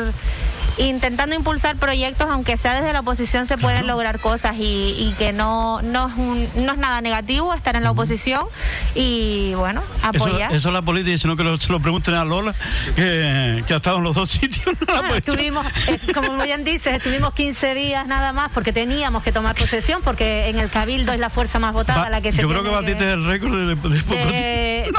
intentando 0.78 1.36
impulsar 1.36 1.76
proyectos, 1.76 2.28
aunque 2.30 2.58
sea 2.58 2.76
desde 2.76 2.94
la 2.94 3.02
oposición, 3.02 3.46
se 3.46 3.58
pueden 3.58 3.88
lograr 3.88 4.20
cosas 4.20 4.56
y, 4.58 5.14
que 5.18 5.34
no, 5.34 5.82
no, 5.82 6.08
es 6.08 6.16
no 6.56 6.74
es 6.74 6.78
nada 6.78 7.02
negativo 7.02 7.54
estar 7.54 7.76
en 7.76 7.84
la 7.84 7.92
oposición 7.92 8.44
y, 8.96 9.54
bueno, 9.56 9.84
apoyar. 10.02 10.54
Eso, 10.54 10.70
es 10.70 10.74
la 10.74 10.82
política, 10.82 11.18
sino 11.18 11.36
que 11.36 11.44
se 11.60 11.72
lo 11.72 11.80
pregunten 11.80 12.14
a 12.14 12.26
Lola, 12.26 12.56
que, 12.96 13.64
ha 13.70 13.76
estado 13.76 13.98
en 13.98 14.04
los 14.04 14.16
dos 14.16 14.30
sitios. 14.32 14.76
estuvimos, 15.16 15.66
eh, 15.88 16.00
como 16.14 16.42
bien 16.44 16.64
dices, 16.64 16.94
estuvimos 16.98 17.34
15 17.34 17.74
días 17.74 18.08
nada 18.08 18.34
más 18.34 18.50
porque 18.54 18.74
teníamos 18.74 19.24
que 19.24 19.32
tomar 19.32 19.56
posesión, 19.56 20.02
porque 20.04 20.50
en 20.50 20.60
el 20.60 20.70
Cabildo 20.70 21.14
es 21.14 21.20
la 21.20 21.30
fuerza 21.30 21.60
más 21.60 21.74
votada 21.74 22.10
la 22.10 22.22
que 22.22 22.32
se 22.32 22.42
Yo 22.42 22.50
creo 22.50 22.64
que 22.64 22.70
batiste 22.70 23.12
el 23.12 23.26
récord 23.26 23.56
de, 23.56 23.76
de, 23.76 24.92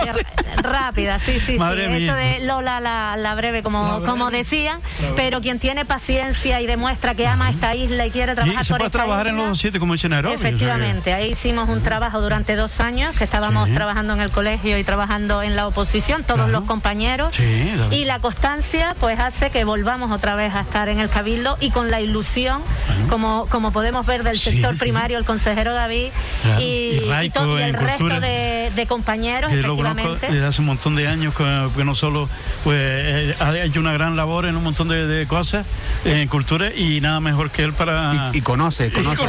rápida, 0.62 1.18
sí, 1.18 1.40
sí, 1.40 1.58
sí. 1.58 1.58
Eso 1.58 2.14
de 2.14 2.40
Lola 2.44 2.80
la, 2.80 3.34
breve, 3.34 3.62
como, 3.62 4.02
como 4.04 4.30
decían, 4.30 4.80
pero 5.16 5.40
quien 5.40 5.58
tiene 5.62 5.84
paciencia 5.84 6.60
y 6.60 6.66
demuestra 6.66 7.14
que 7.14 7.24
ama 7.24 7.48
esta 7.48 7.76
isla 7.76 8.04
y 8.04 8.10
quiere 8.10 8.34
trabajar 8.34 8.62
y 8.62 8.64
se 8.64 8.74
puede 8.74 8.90
trabajar 8.90 9.28
en 9.28 9.36
los 9.36 9.56
siete 9.56 9.78
como 9.78 9.92
dice 9.92 10.08
Nairobi. 10.08 10.34
Efectivamente, 10.34 11.14
ahí 11.14 11.30
hicimos 11.30 11.68
un 11.68 11.82
trabajo 11.82 12.20
durante 12.20 12.56
dos 12.56 12.80
años 12.80 13.14
que 13.14 13.22
estábamos 13.22 13.72
trabajando 13.72 14.12
en 14.12 14.20
el 14.20 14.30
colegio 14.30 14.76
y 14.76 14.82
trabajando 14.82 15.40
en 15.40 15.54
la 15.54 15.68
oposición, 15.68 16.24
todos 16.24 16.50
los 16.50 16.64
compañeros. 16.64 17.32
y 17.92 18.04
la 18.06 18.18
constancia 18.18 18.96
pues 18.98 19.20
hace 19.20 19.50
que 19.50 19.62
volvamos 19.62 20.10
otra 20.10 20.34
vez 20.34 20.52
a 20.52 20.62
estar 20.62 20.88
en 20.88 20.98
el 20.98 21.08
cabildo 21.08 21.56
y 21.60 21.70
con 21.70 21.92
la 21.92 22.00
ilusión, 22.00 22.60
como, 23.08 23.46
como 23.48 23.70
podemos 23.70 24.04
ver 24.04 24.24
del 24.24 24.40
sector 24.40 24.76
primario, 24.76 25.16
el 25.16 25.24
consejero 25.24 25.74
David 25.74 26.10
y, 26.58 27.30
todo, 27.32 27.60
el 27.60 27.74
resto 27.74 28.18
de, 28.18 28.86
compañeros, 28.88 29.52
efectivamente. 29.52 30.26
Desde 30.26 30.44
hace 30.44 30.60
un 30.60 30.66
montón 30.66 30.96
de 30.96 31.06
años 31.06 31.36
que, 31.36 31.84
no 31.84 31.94
solo 31.94 32.28
pues 32.64 32.78
eh, 32.80 33.36
ha 33.38 33.56
hecho 33.58 33.78
una 33.78 33.92
gran 33.92 34.16
labor 34.16 34.46
en 34.46 34.56
un 34.56 34.64
montón 34.64 34.88
de 34.88 35.24
cosas 35.28 35.51
en 36.04 36.28
cultura 36.28 36.72
y 36.74 37.00
nada 37.00 37.20
mejor 37.20 37.50
que 37.50 37.62
él 37.64 37.72
para... 37.72 38.30
Y, 38.32 38.40
conoce, 38.52 38.90
conoce, 38.90 39.22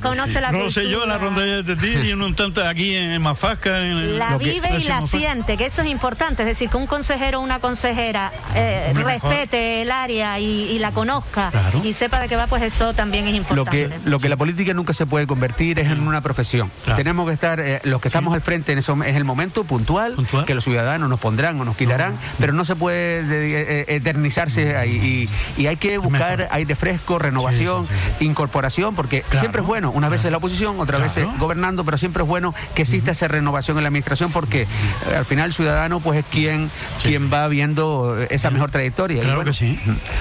conoce, 0.00 0.40
la, 0.40 0.52
No 0.52 0.70
sé 0.70 0.88
yo, 0.88 1.06
la 1.06 1.18
ronda 1.18 1.42
de 1.42 1.76
ti 1.76 1.88
y 2.08 2.12
un 2.12 2.34
tanto 2.34 2.64
aquí 2.66 2.94
en 2.94 3.20
Mafasca. 3.22 3.80
En 3.80 4.18
la 4.18 4.36
vive 4.36 4.68
y 4.78 4.84
la 4.84 5.06
siente, 5.06 5.56
que 5.56 5.66
eso 5.66 5.82
es 5.82 5.88
importante, 5.88 6.42
es 6.42 6.48
decir, 6.48 6.68
que 6.68 6.76
un 6.76 6.86
consejero 6.86 7.40
o 7.40 7.42
una 7.42 7.58
consejera 7.58 8.32
eh, 8.54 8.92
respete 8.94 9.82
el 9.82 9.90
área 9.90 10.38
y, 10.38 10.78
la 10.78 10.90
conozca 10.90 11.50
y 11.82 11.92
sepa 11.92 12.20
de 12.20 12.28
qué 12.28 12.36
va, 12.36 12.46
pues 12.46 12.62
eso 12.62 12.92
también 12.92 13.26
es 13.28 13.34
importante. 13.34 13.88
Lo 13.88 13.88
que, 13.88 14.10
lo 14.10 14.18
que 14.18 14.28
la 14.28 14.36
política 14.36 14.74
nunca 14.74 14.92
se 14.92 15.06
puede 15.06 15.26
convertir 15.26 15.78
es 15.78 15.90
en 15.90 16.06
una 16.06 16.20
profesión. 16.20 16.70
Tenemos 16.96 17.26
que 17.26 17.34
estar, 17.34 17.60
eh, 17.60 17.80
los 17.84 18.00
que 18.00 18.08
estamos 18.08 18.34
al 18.34 18.40
frente 18.40 18.72
en 18.72 18.78
eso 18.78 19.02
es 19.04 19.16
el 19.16 19.24
momento 19.24 19.64
puntual, 19.64 20.16
que 20.46 20.54
los 20.54 20.64
ciudadanos 20.64 21.08
nos 21.08 21.20
pondrán 21.20 21.60
o 21.60 21.64
nos 21.64 21.76
quitarán, 21.76 22.16
pero 22.38 22.52
no 22.52 22.64
se 22.64 22.76
puede 22.76 23.22
eh, 23.22 23.84
eternizarse 23.88 24.76
ahí 24.76 25.28
y 25.56 25.66
hay 25.66 25.76
que 25.76 25.98
buscar 25.98 26.48
aire 26.50 26.74
fresco, 26.74 27.18
renovación, 27.18 27.86
incorporación, 28.20 28.94
porque 28.94 29.24
siempre 29.38 29.60
es 29.60 29.66
bueno, 29.66 29.90
una 29.90 30.08
vez 30.08 30.24
en 30.24 30.32
la 30.32 30.38
oposición, 30.38 30.80
otra 30.80 30.98
vez 30.98 31.18
gobernando, 31.38 31.84
pero 31.84 31.98
siempre 31.98 32.22
es 32.22 32.28
bueno 32.28 32.54
que 32.74 32.82
exista 32.82 33.12
esa 33.12 33.28
renovación 33.28 33.76
en 33.76 33.84
la 33.84 33.88
administración 33.88 34.32
porque 34.32 34.62
eh, 34.62 35.16
al 35.16 35.24
final 35.24 35.46
el 35.46 35.52
ciudadano 35.52 36.00
pues 36.00 36.20
es 36.20 36.24
quien, 36.26 36.70
quien 37.02 37.32
va 37.32 37.46
viendo 37.48 38.16
esa 38.30 38.50
mejor 38.50 38.70
trayectoria. 38.70 39.22
Claro 39.22 39.44
que 39.44 39.52
sí. 39.52 39.78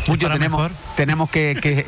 Muchos 0.08 0.32
tenemos, 0.32 0.72
tenemos 0.96 1.30
que, 1.30 1.86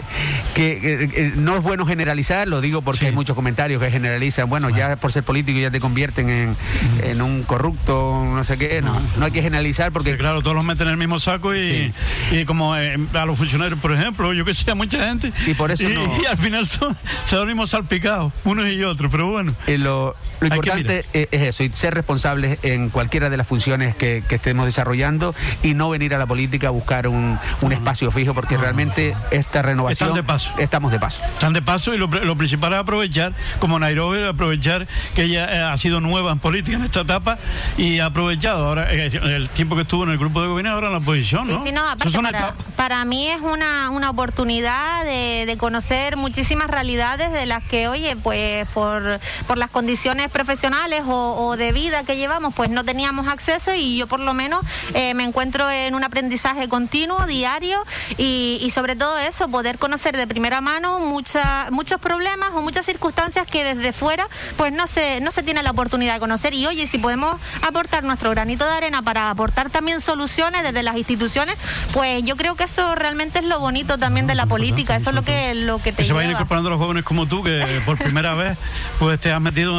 que 0.54 1.34
no 1.36 1.56
es 1.56 1.64
bueno 1.64 1.86
generalizar, 1.86 2.48
lo 2.48 2.62
digo 2.62 2.82
porque 2.82 3.08
hay 3.08 3.12
muchos 3.12 3.36
comentarios 3.36 3.82
que 3.82 3.92
generalizan, 3.92 4.50
bueno, 4.50 4.70
ya 4.70 4.96
por 4.96 5.12
ser 5.12 5.24
político 5.24 5.60
ya 5.60 5.72
te 5.72 5.80
convierten 5.80 6.30
en, 6.30 6.56
en 7.04 7.22
un 7.22 7.44
corrupto, 7.44 8.24
no 8.26 8.44
sé 8.44 8.58
qué, 8.58 8.82
no, 8.82 9.00
no 9.18 9.26
hay 9.26 9.32
que 9.32 9.42
generalizar 9.42 9.92
porque... 9.92 10.18
claro, 10.18 10.42
todos 10.42 10.56
los 10.56 10.66
meten 10.66 10.88
en 10.88 10.94
el 10.94 10.98
mismo 10.98 11.20
saco 11.20 11.56
y, 11.56 11.94
y 12.32 12.46
como 12.46 12.76
eh, 12.76 12.98
a 13.18 13.26
los 13.26 13.38
funcionarios, 13.38 13.80
por 13.80 13.92
ejemplo, 13.92 14.34
yo 14.34 14.46
que 14.46 14.54
sé, 14.54 14.72
a 14.72 14.76
mucha 14.76 15.08
gente. 15.08 15.32
Y 15.46 15.54
por 15.54 15.72
eso 15.72 15.84
y, 15.84 16.26
al 16.26 16.38
final 16.38 16.68
se 17.26 17.36
lo 17.36 17.46
mismo 17.46 17.66
salpicados, 17.66 18.34
unos 18.44 18.68
y 18.68 18.84
otros, 18.84 19.12
pero 19.12 19.28
bueno. 19.28 19.54
lo, 19.68 20.16
lo 20.40 20.48
importante 20.48 21.06
es, 21.14 21.28
eso, 21.32 21.64
y 21.64 21.70
ser 21.70 21.94
responsables 21.94 22.60
en 22.64 22.90
cualquiera 22.90 23.30
de 23.30 23.38
las 23.38 23.48
funciones 23.48 23.96
que, 23.96 24.24
estemos 24.36 24.66
desarrollando 24.66 25.34
y 25.64 25.76
no 25.76 25.90
venir 25.90 26.14
a 26.14 26.18
la 26.18 26.26
política 26.26 26.68
a 26.68 26.72
buscar 26.72 27.08
un, 27.08 27.40
un 27.62 27.72
espacio 27.72 28.12
fijo, 28.12 28.34
porque 28.34 28.58
realmente 28.58 29.16
esta 29.32 29.62
renovación... 29.62 30.10
Están 30.10 30.22
de 30.22 30.28
paso. 30.28 30.52
Estamos 30.58 30.92
de 30.92 31.00
paso. 31.00 31.22
Están 31.24 31.54
de 31.54 31.62
paso 31.62 31.94
y 31.94 31.98
lo, 31.98 32.08
lo 32.08 32.36
principal 32.36 32.74
es 32.74 32.80
aprovechar, 32.80 33.32
como 33.60 33.80
Nairobi, 33.80 34.24
aprovechar 34.24 34.88
que 35.16 35.24
ella 35.24 35.46
eh, 35.46 35.62
ha 35.62 35.78
sido 35.78 36.02
nueva 36.02 36.32
en 36.34 36.40
política 36.40 36.76
en 36.76 36.84
esta 36.84 37.02
etapa 37.02 37.38
y 37.78 38.00
ha 38.00 38.08
aprovechado 38.08 38.68
ahora 38.68 38.94
eh, 38.94 39.08
el 39.08 39.50
tiempo 39.50 39.76
que 39.76 39.84
estuvo 39.84 40.04
en 40.04 40.12
el 40.12 40.18
grupo 40.18 40.42
de 40.42 40.48
gobierno, 40.48 40.72
ahora 40.72 40.88
en 40.88 40.94
la 40.94 41.00
oposición, 41.00 41.48
¿no? 41.48 41.64
Sí, 41.64 41.72
no, 41.72 41.88
aparte 41.88 42.18
para, 42.76 43.05
mí 43.06 43.30
es 43.30 43.42
una, 43.42 43.90
una 43.92 44.10
oportunidad 44.10 45.06
de, 45.06 45.46
de, 45.46 45.58
conocer 45.58 46.18
muchísimas 46.18 46.68
realidades 46.68 47.32
de 47.32 47.46
las 47.46 47.64
que, 47.64 47.88
oye, 47.88 48.16
pues 48.16 48.68
por, 48.70 49.20
por 49.48 49.58
las 49.58 49.70
condiciones 49.70 50.30
profesionales 50.30 51.04
o, 51.06 51.56
de 51.56 51.72
vida 51.72 52.04
que 52.04 52.18
llevamos, 52.18 52.54
pues 52.54 52.70
no 52.70 52.84
teníamos 52.84 53.28
acceso 53.28 53.74
y 53.74 53.98
yo 53.98 54.08
por 54.08 54.20
lo 54.20 54.34
menos 54.34 54.62
eh, 54.94 55.14
me 55.14 55.24
encuentro 55.24 55.70
en 55.70 55.96
un 55.96 56.04
aprendizaje 56.04 56.68
continuo, 56.68 57.26
diario 57.26 57.84
y, 58.18 58.60
y, 58.62 58.72
sobre 58.72 58.96
todo 58.96 59.18
eso, 59.20 59.48
poder 59.48 59.78
conocer 59.78 60.18
de 60.18 60.28
primera 60.28 60.60
mano 60.60 61.00
mucha, 61.00 61.70
muchos 61.72 62.02
problemas 62.02 62.50
o 62.54 62.62
muchas 62.62 62.86
circunstancias 62.86 63.48
que 63.48 63.64
desde 63.64 63.94
fuera 63.94 64.28
pues 64.58 64.74
no 64.74 64.88
se, 64.88 65.22
no 65.22 65.32
se 65.32 65.44
tiene 65.44 65.64
la 65.64 65.72
oportunidad 65.72 66.16
de 66.16 66.20
conocer. 66.20 66.54
Y 66.54 66.68
oye, 66.68 66.88
si 66.88 66.98
podemos 66.98 67.40
aportar 67.62 68.04
nuestro 68.04 68.32
granito 68.32 68.66
de 68.66 68.72
arena 68.72 69.02
para 69.02 69.30
aportar 69.30 69.70
también 69.70 70.02
soluciones 70.02 70.64
desde 70.64 70.84
las 70.84 70.98
instituciones, 70.98 71.58
pues 71.94 72.24
yo 72.24 72.36
creo 72.36 72.56
que 72.56 72.66
eso 72.66 72.95
realmente 72.96 73.40
es 73.40 73.46
lo 73.46 73.60
bonito 73.60 73.98
también 73.98 74.28
de 74.28 74.36
la 74.36 74.46
política, 74.46 74.96
eso 74.96 75.10
es 75.10 75.16
lo 75.16 75.24
que, 75.24 75.54
lo 75.56 75.80
que 75.80 75.92
te 75.92 76.04
Se 76.04 76.14
van 76.14 76.30
incorporando 76.30 76.70
los 76.70 76.80
jóvenes 76.80 77.04
como 77.04 77.28
tú, 77.28 77.44
que 77.44 77.82
por 77.86 77.98
primera 77.98 78.34
vez 78.34 78.58
pues 79.00 79.20
te 79.20 79.32
has 79.32 79.42
metido 79.42 79.74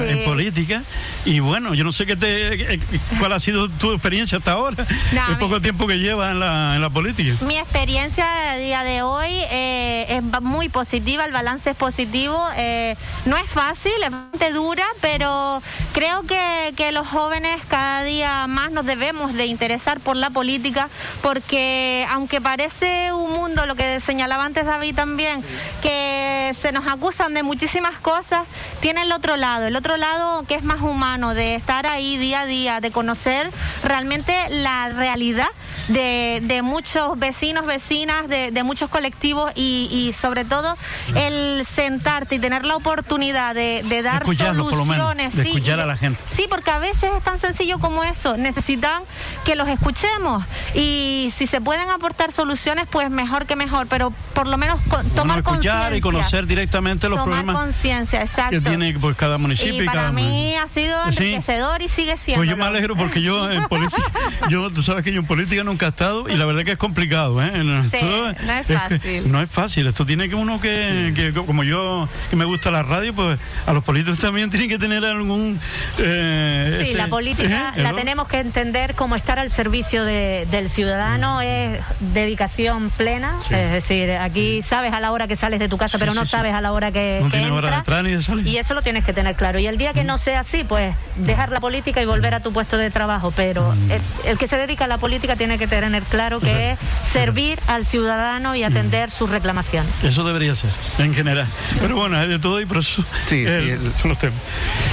en 0.00 0.24
política. 0.24 0.82
Y 1.24 1.40
bueno, 1.40 1.74
yo 1.74 1.84
no 1.84 1.92
sé 1.92 2.06
qué 2.06 2.16
te, 2.16 2.80
cuál 3.18 3.32
ha 3.32 3.40
sido 3.40 3.68
tu 3.68 3.92
experiencia 3.92 4.38
hasta 4.38 4.52
ahora, 4.52 4.86
el 5.28 5.38
poco 5.38 5.60
tiempo 5.60 5.86
que 5.86 5.98
llevas 5.98 6.30
en 6.32 6.40
la, 6.40 6.76
en 6.76 6.80
la 6.80 6.90
política. 6.90 7.34
Mi 7.44 7.58
experiencia 7.58 8.50
a 8.52 8.56
día 8.56 8.82
de 8.82 9.02
hoy 9.02 9.28
eh, 9.50 10.06
es 10.08 10.42
muy 10.42 10.68
positiva, 10.68 11.24
el 11.24 11.32
balance 11.32 11.70
es 11.70 11.76
positivo, 11.76 12.42
eh, 12.56 12.96
no 13.26 13.36
es 13.36 13.48
fácil, 13.50 13.92
es 14.02 14.10
bastante 14.10 14.52
dura, 14.52 14.84
pero 15.00 15.62
creo 15.92 16.22
que, 16.22 16.72
que 16.76 16.92
los 16.92 17.06
jóvenes 17.06 17.56
cada 17.68 18.02
día 18.02 18.46
más 18.46 18.70
nos 18.70 18.86
debemos 18.86 19.34
de 19.34 19.46
interesar 19.46 20.00
por 20.00 20.16
la 20.16 20.30
política, 20.30 20.88
porque 21.22 22.06
aunque 22.10 22.39
parece 22.40 23.12
un 23.12 23.32
mundo, 23.32 23.66
lo 23.66 23.74
que 23.74 24.00
señalaba 24.00 24.44
antes 24.44 24.66
David 24.66 24.94
también, 24.94 25.42
que 25.82 26.52
se 26.54 26.72
nos 26.72 26.86
acusan 26.86 27.34
de 27.34 27.42
muchísimas 27.42 27.96
cosas, 27.98 28.46
tiene 28.80 29.02
el 29.02 29.12
otro 29.12 29.36
lado, 29.36 29.66
el 29.66 29.76
otro 29.76 29.96
lado 29.96 30.44
que 30.46 30.54
es 30.54 30.64
más 30.64 30.80
humano, 30.80 31.34
de 31.34 31.54
estar 31.54 31.86
ahí 31.86 32.16
día 32.16 32.40
a 32.40 32.46
día, 32.46 32.80
de 32.80 32.90
conocer 32.90 33.50
realmente 33.82 34.34
la 34.50 34.88
realidad 34.88 35.48
de, 35.88 36.60
muchos 36.62 37.18
vecinos, 37.18 37.66
vecinas, 37.66 38.28
de, 38.28 38.62
muchos 38.64 38.90
colectivos 38.90 39.52
y, 39.54 40.14
sobre 40.18 40.44
todo 40.44 40.76
el 41.14 41.64
sentarte 41.66 42.36
y 42.36 42.38
tener 42.38 42.64
la 42.64 42.76
oportunidad 42.76 43.54
de, 43.54 44.02
dar 44.02 44.24
soluciones. 44.24 45.36
de 45.36 45.42
escuchar 45.42 45.80
a 45.80 45.86
la 45.86 45.96
gente. 45.96 46.20
Sí, 46.26 46.46
porque 46.48 46.70
a 46.70 46.78
veces 46.78 47.10
es 47.16 47.22
tan 47.22 47.38
sencillo 47.38 47.78
como 47.78 48.04
eso. 48.04 48.36
Necesitan 48.36 49.02
que 49.44 49.54
los 49.54 49.68
escuchemos 49.68 50.44
y 50.74 51.32
si 51.36 51.46
se 51.46 51.60
pueden 51.60 51.88
aportar 51.90 52.32
soluciones, 52.32 52.86
pues 52.90 53.10
mejor 53.10 53.46
que 53.46 53.56
mejor, 53.56 53.86
pero 53.86 54.12
por 54.34 54.46
lo 54.46 54.56
menos 54.56 54.80
tomar 55.14 55.42
conciencia. 55.42 55.96
y 55.96 56.00
conocer 56.00 56.46
directamente 56.46 57.08
los 57.08 57.18
tomar 57.18 57.40
problemas 57.40 57.64
conciencia, 57.64 58.20
exacto. 58.20 58.50
que 58.50 58.60
tiene 58.60 58.94
pues, 58.98 59.16
cada 59.16 59.38
municipio. 59.38 59.82
Y, 59.82 59.86
para 59.86 60.12
mí 60.12 60.56
ha 60.56 60.68
sido 60.68 60.96
enriquecedor 61.06 61.82
y 61.82 61.88
sigue 61.88 62.16
siendo. 62.16 62.40
Pues 62.40 62.50
yo 62.50 62.56
me 62.56 62.64
alegro 62.64 62.96
porque 62.96 63.22
yo 63.22 63.50
en 63.50 63.66
política, 63.68 64.02
yo, 64.48 64.70
tú 64.70 64.82
sabes 64.82 65.04
que 65.04 65.12
yo 65.12 65.20
en 65.20 65.26
política 65.26 65.64
nunca 65.64 65.79
he 65.86 65.88
estado 65.88 66.28
y 66.28 66.36
la 66.36 66.46
verdad 66.46 66.64
que 66.64 66.72
es 66.72 66.78
complicado. 66.78 67.42
¿eh? 67.42 67.64
no 67.64 67.80
es 67.80 68.66
fácil. 68.66 69.30
no 69.30 69.40
es 69.40 69.50
fácil. 69.50 69.86
Esto 69.86 70.06
tiene 70.06 70.28
que 70.28 70.34
uno 70.34 70.60
que, 70.60 71.32
como 71.46 71.64
yo, 71.64 72.08
que 72.30 72.36
me 72.36 72.44
gusta 72.44 72.70
la 72.70 72.82
radio, 72.82 73.14
pues 73.14 73.38
a 73.66 73.72
los 73.72 73.84
políticos 73.84 74.18
también 74.18 74.50
tienen 74.50 74.68
que 74.68 74.78
tener 74.78 75.04
algún... 75.04 75.60
Eh, 75.98 76.84
sí, 76.86 76.94
la 76.94 77.08
política 77.08 77.74
¿eh? 77.76 77.82
la 77.82 77.92
tenemos 77.92 78.28
que 78.28 78.38
entender 78.38 78.94
como 78.94 79.16
estar 79.16 79.38
al 79.38 79.50
servicio 79.50 80.04
del 80.04 80.70
ciudadano, 80.70 81.38
mm. 81.38 81.42
es 81.42 81.80
dedicación 82.14 82.90
plena. 82.90 83.34
Es 83.50 83.72
decir, 83.72 84.10
aquí 84.12 84.62
sabes 84.62 84.92
a 84.92 85.00
la 85.00 85.12
hora 85.12 85.26
que 85.28 85.36
sales 85.36 85.58
de 85.58 85.68
tu 85.68 85.78
casa, 85.78 85.98
pero 85.98 86.14
no 86.14 86.26
sabes 86.26 86.54
a 86.54 86.60
la 86.60 86.72
hora 86.72 86.92
que, 86.92 87.18
entras. 87.18 88.30
Y 88.44 88.56
eso 88.58 88.74
lo 88.74 88.82
tienes 88.82 89.04
que 89.04 89.12
tener 89.12 89.34
claro. 89.36 89.58
Y 89.58 89.66
el 89.66 89.78
día 89.78 89.92
que 89.92 90.04
mm. 90.04 90.06
no 90.06 90.18
sea 90.18 90.40
así, 90.40 90.64
pues 90.64 90.94
dejar 91.16 91.50
la 91.50 91.60
política 91.60 92.02
y 92.02 92.06
volver 92.06 92.34
a 92.34 92.40
tu 92.40 92.52
puesto 92.52 92.76
de 92.76 92.90
trabajo. 92.90 93.32
Pero 93.34 93.72
mm. 93.72 94.26
el, 94.26 94.38
que 94.38 94.46
se 94.46 94.56
dedica 94.56 94.84
a 94.84 94.88
la 94.88 94.98
política 94.98 95.36
tiene 95.36 95.58
que 95.58 95.59
tener 95.66 96.02
claro 96.04 96.40
que 96.40 96.72
es 96.72 96.78
servir 97.10 97.58
al 97.66 97.86
ciudadano 97.86 98.54
y 98.54 98.62
atender 98.62 99.10
sus 99.10 99.30
reclamaciones. 99.30 99.92
Eso 100.02 100.24
debería 100.24 100.54
ser, 100.54 100.70
en 100.98 101.14
general. 101.14 101.46
Pero 101.80 101.96
bueno, 101.96 102.16
hay 102.18 102.28
de 102.28 102.38
todo 102.38 102.60
y 102.60 102.66
por 102.66 102.78
eso 102.78 103.04
sí, 103.26 103.44
sí, 103.46 103.76
son 104.00 104.10
los 104.10 104.18
temas. 104.18 104.40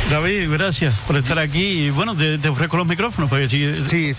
David, 0.09 0.49
gracias 0.49 0.93
por 1.05 1.17
estar 1.17 1.37
aquí 1.37 1.87
y 1.87 1.89
bueno, 1.89 2.15
te, 2.15 2.47
ofrezco 2.47 2.77
los 2.77 2.87
micrófonos 2.87 3.29
para 3.29 3.45
que 3.45 3.83
Sí, 3.85 4.11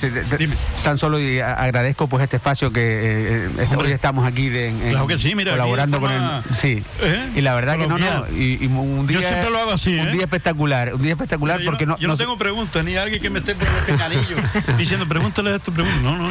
tan 0.85 0.98
solo 0.98 1.18
y 1.18 1.40
agradezco 1.40 2.09
pues 2.09 2.24
este 2.24 2.37
espacio 2.37 2.70
que 2.70 2.81
eh, 2.81 3.48
eh, 3.59 3.68
hoy 3.77 3.92
estamos 3.92 4.27
aquí 4.27 4.51
de, 4.51 4.74
colaborando 5.44 5.98
con 5.98 6.12
el 6.12 6.42
sí. 6.53 6.83
¿Eh? 7.01 7.31
Y 7.37 7.40
la 7.40 7.55
verdad 7.55 7.79
que 7.79 7.87
no, 7.87 7.96
no, 7.96 8.27
y, 8.37 8.66
un 8.66 9.07
día 9.07 9.20
Yo 9.20 9.27
siempre 9.27 9.51
lo 9.51 9.59
hago 9.59 9.72
así, 9.72 9.98
Un 9.98 10.12
día 10.12 10.24
espectacular, 10.24 10.94
un 10.94 11.03
día 11.03 11.12
espectacular 11.12 11.61
porque 11.64 11.87
no, 11.87 11.98
yo 11.98 12.09
no, 12.09 12.16
tengo 12.16 12.37
preguntas 12.37 12.85
ni 12.85 12.96
alguien 12.96 13.22
que 13.22 13.31
me 13.31 13.38
esté 13.38 13.55
por 13.55 13.66
el 13.88 13.98
diciendo 14.77 15.09
pregúntale 15.09 15.57
esto, 15.57 15.72
pregúntale. 15.72 16.03
No, 16.03 16.16
no, 16.16 16.31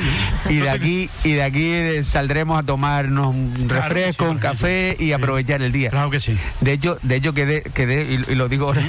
y 0.49 0.57
de 0.57 0.69
aquí 0.69 1.09
y 1.23 1.31
de 1.31 1.43
aquí 1.43 2.03
saldremos 2.03 2.59
a 2.59 2.63
tomarnos 2.63 3.33
un 3.33 3.67
refresco, 3.67 4.25
un 4.25 4.37
café 4.37 4.95
y 4.99 5.13
aprovechar 5.13 5.63
el 5.63 5.71
día. 5.71 5.89
Claro 5.89 6.11
que 6.11 6.19
sí. 6.19 6.37
De 6.61 6.73
hecho, 6.73 6.99
de 7.01 7.15
hecho 7.15 7.33
quedé, 7.33 7.63
quedé 7.63 8.03
y, 8.03 8.35
lo 8.35 8.47
digo 8.49 8.67
ahora, 8.67 8.87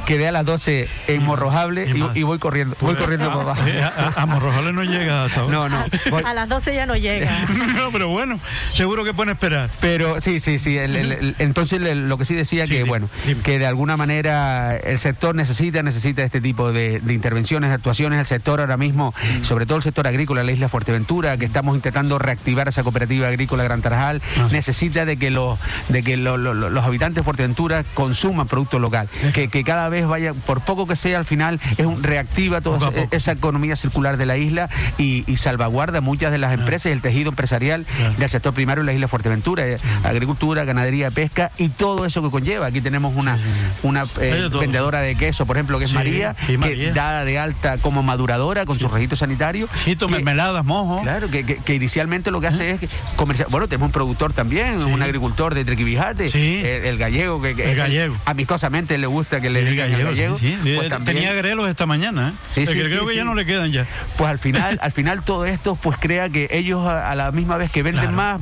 quedé 0.00 0.28
a 0.28 0.32
las 0.32 0.44
12 0.44 0.88
en 1.08 1.22
Morrojable 1.24 1.88
y, 2.14 2.22
voy 2.22 2.38
corriendo, 2.38 2.76
voy 2.80 2.94
pues, 2.94 3.04
corriendo 3.04 3.32
por 3.32 3.42
abajo. 3.42 3.62
Eh, 3.66 3.82
a, 4.16 4.26
Morrojable 4.26 4.72
no 4.72 4.84
llega 4.84 5.24
hasta 5.24 5.40
ahora. 5.40 5.52
No, 5.52 5.68
no. 5.68 5.86
A 6.24 6.34
las 6.34 6.48
12 6.48 6.74
ya 6.74 6.86
no 6.86 6.96
llega. 6.96 7.30
no, 7.76 7.90
pero 7.92 8.08
bueno, 8.08 8.40
seguro 8.72 9.04
que 9.04 9.14
pueden 9.14 9.32
esperar. 9.32 9.70
Pero 9.80 10.20
sí, 10.20 10.40
sí, 10.40 10.58
sí. 10.58 10.78
entonces 10.78 11.80
lo 11.80 12.18
que 12.18 12.24
sí 12.24 12.34
decía 12.34 12.66
que, 12.66 12.84
bueno, 12.84 13.08
que 13.42 13.58
de 13.58 13.66
alguna 13.66 13.96
manera 13.96 14.76
el 14.76 14.98
sector 14.98 15.34
necesita, 15.34 15.82
necesita 15.82 16.22
este 16.22 16.40
tipo 16.40 16.72
de, 16.72 17.00
intervenciones, 17.08 17.70
de 17.70 17.74
actuaciones. 17.74 18.18
El 18.18 18.26
sector 18.26 18.60
ahora 18.60 18.76
mismo, 18.76 19.14
mm. 19.40 19.44
sobre 19.44 19.66
todo 19.66 19.76
el 19.76 19.82
sector 19.82 20.06
agrícola, 20.06 20.42
la 20.42 20.52
isla 20.52 20.68
Fuerteventura, 20.68 21.36
que 21.36 21.46
estamos 21.46 21.74
intentando 21.74 22.18
reactivar 22.18 22.68
esa 22.68 22.82
cooperativa 22.82 23.28
agrícola 23.28 23.64
Gran 23.64 23.82
Tarajal, 23.82 24.22
ah. 24.38 24.48
necesita 24.50 25.04
de 25.04 25.16
que 25.16 25.30
los 25.30 25.58
de 25.88 26.02
que 26.02 26.16
los 26.16 26.84
habitantes 26.84 27.16
de 27.16 27.24
Fuerteventura 27.24 27.84
consuman 27.94 28.46
producto 28.46 28.78
local, 28.78 29.08
que, 29.32 29.48
que, 29.48 29.64
cada 29.64 29.88
vez 29.90 30.06
vaya, 30.06 30.32
por 30.32 30.60
poco 30.60 30.86
que 30.86 30.96
sea, 30.96 31.18
al 31.18 31.24
final 31.24 31.60
es 31.76 31.86
un 31.86 32.02
reactiva 32.02 32.60
toda 32.60 32.90
esa, 33.10 33.32
economía 33.32 33.76
circular 33.76 34.16
de 34.16 34.26
la 34.26 34.36
isla 34.36 34.68
y, 34.98 35.24
salvaguarda 35.36 36.02
muchas 36.02 36.32
de 36.32 36.38
las 36.38 36.52
empresas 36.52 36.90
y 36.90 36.92
el 36.92 37.00
tejido 37.00 37.30
empresarial 37.30 37.86
del 38.18 38.28
sector 38.28 38.52
primario 38.52 38.80
en 38.82 38.86
la 38.86 38.92
isla 38.92 39.08
Fuerteventura, 39.08 39.66
eh, 39.66 39.78
agricultura, 40.04 40.64
ganadería, 40.64 41.10
pesca 41.10 41.50
y 41.56 41.70
todo 41.70 42.04
eso 42.04 42.22
que 42.22 42.30
conlleva. 42.30 42.66
Aquí 42.66 42.82
tenemos 42.82 43.16
una, 43.16 43.38
una 43.82 44.04
eh, 44.20 44.48
vendedora 44.52 45.00
de 45.00 45.14
queso, 45.14 45.46
por 45.46 45.56
ejemplo, 45.56 45.78
que 45.78 45.86
es 45.86 45.94
María, 45.94 46.34
que 46.46 46.92
dada 46.94 47.24
de 47.24 47.38
alta 47.38 47.78
como 47.78 48.02
maduradora 48.02 48.66
con 48.66 48.78
su 48.78 48.88
registro 48.88 49.16
sanitario. 49.16 49.68
mermeladas, 50.08 50.64
mojo. 50.64 51.02
Claro, 51.02 51.30
que, 51.30 51.44
que, 51.44 51.74
inicialmente 51.74 52.30
lo 52.30 52.40
que 52.40 52.48
hace 52.48 52.70
es 52.72 52.80
comercial. 53.16 53.48
Bueno, 53.50 53.66
tenemos 53.66 53.86
un 53.86 53.92
productor 53.92 54.32
también, 54.32 54.82
un 54.82 55.02
agricultor 55.02 55.54
de 55.54 55.64
Triquibijate, 55.64 56.26
el, 56.88 56.98
gallego, 56.98 57.40
que, 57.40 57.50
el 57.50 57.76
gallego. 57.76 58.16
amistosamente 58.24 58.98
le 58.98 59.06
gusta 59.06 59.40
que 59.40 59.50
le 59.50 59.64
gallego. 59.86 60.38
Pues 60.38 61.04
Tenía 61.04 61.34
grelos 61.34 61.68
esta 61.68 61.86
mañana, 61.86 62.34
¿eh? 62.56 62.64
Creo 62.64 63.06
que 63.06 63.16
ya 63.16 63.24
no 63.24 63.34
le 63.34 63.46
quedan 63.46 63.72
ya. 63.72 63.86
Pues 64.16 64.30
al 64.30 64.38
final, 64.38 64.78
al 64.82 64.92
final 64.92 65.22
todo 65.22 65.44
esto 65.44 65.76
pues 65.76 65.96
crea 65.98 66.28
que 66.28 66.48
ellos 66.50 66.86
a, 66.86 67.14
la 67.14 67.32
misma 67.32 67.56
vez 67.56 67.70
que 67.70 67.82
venden 67.82 68.14
más, 68.14 68.40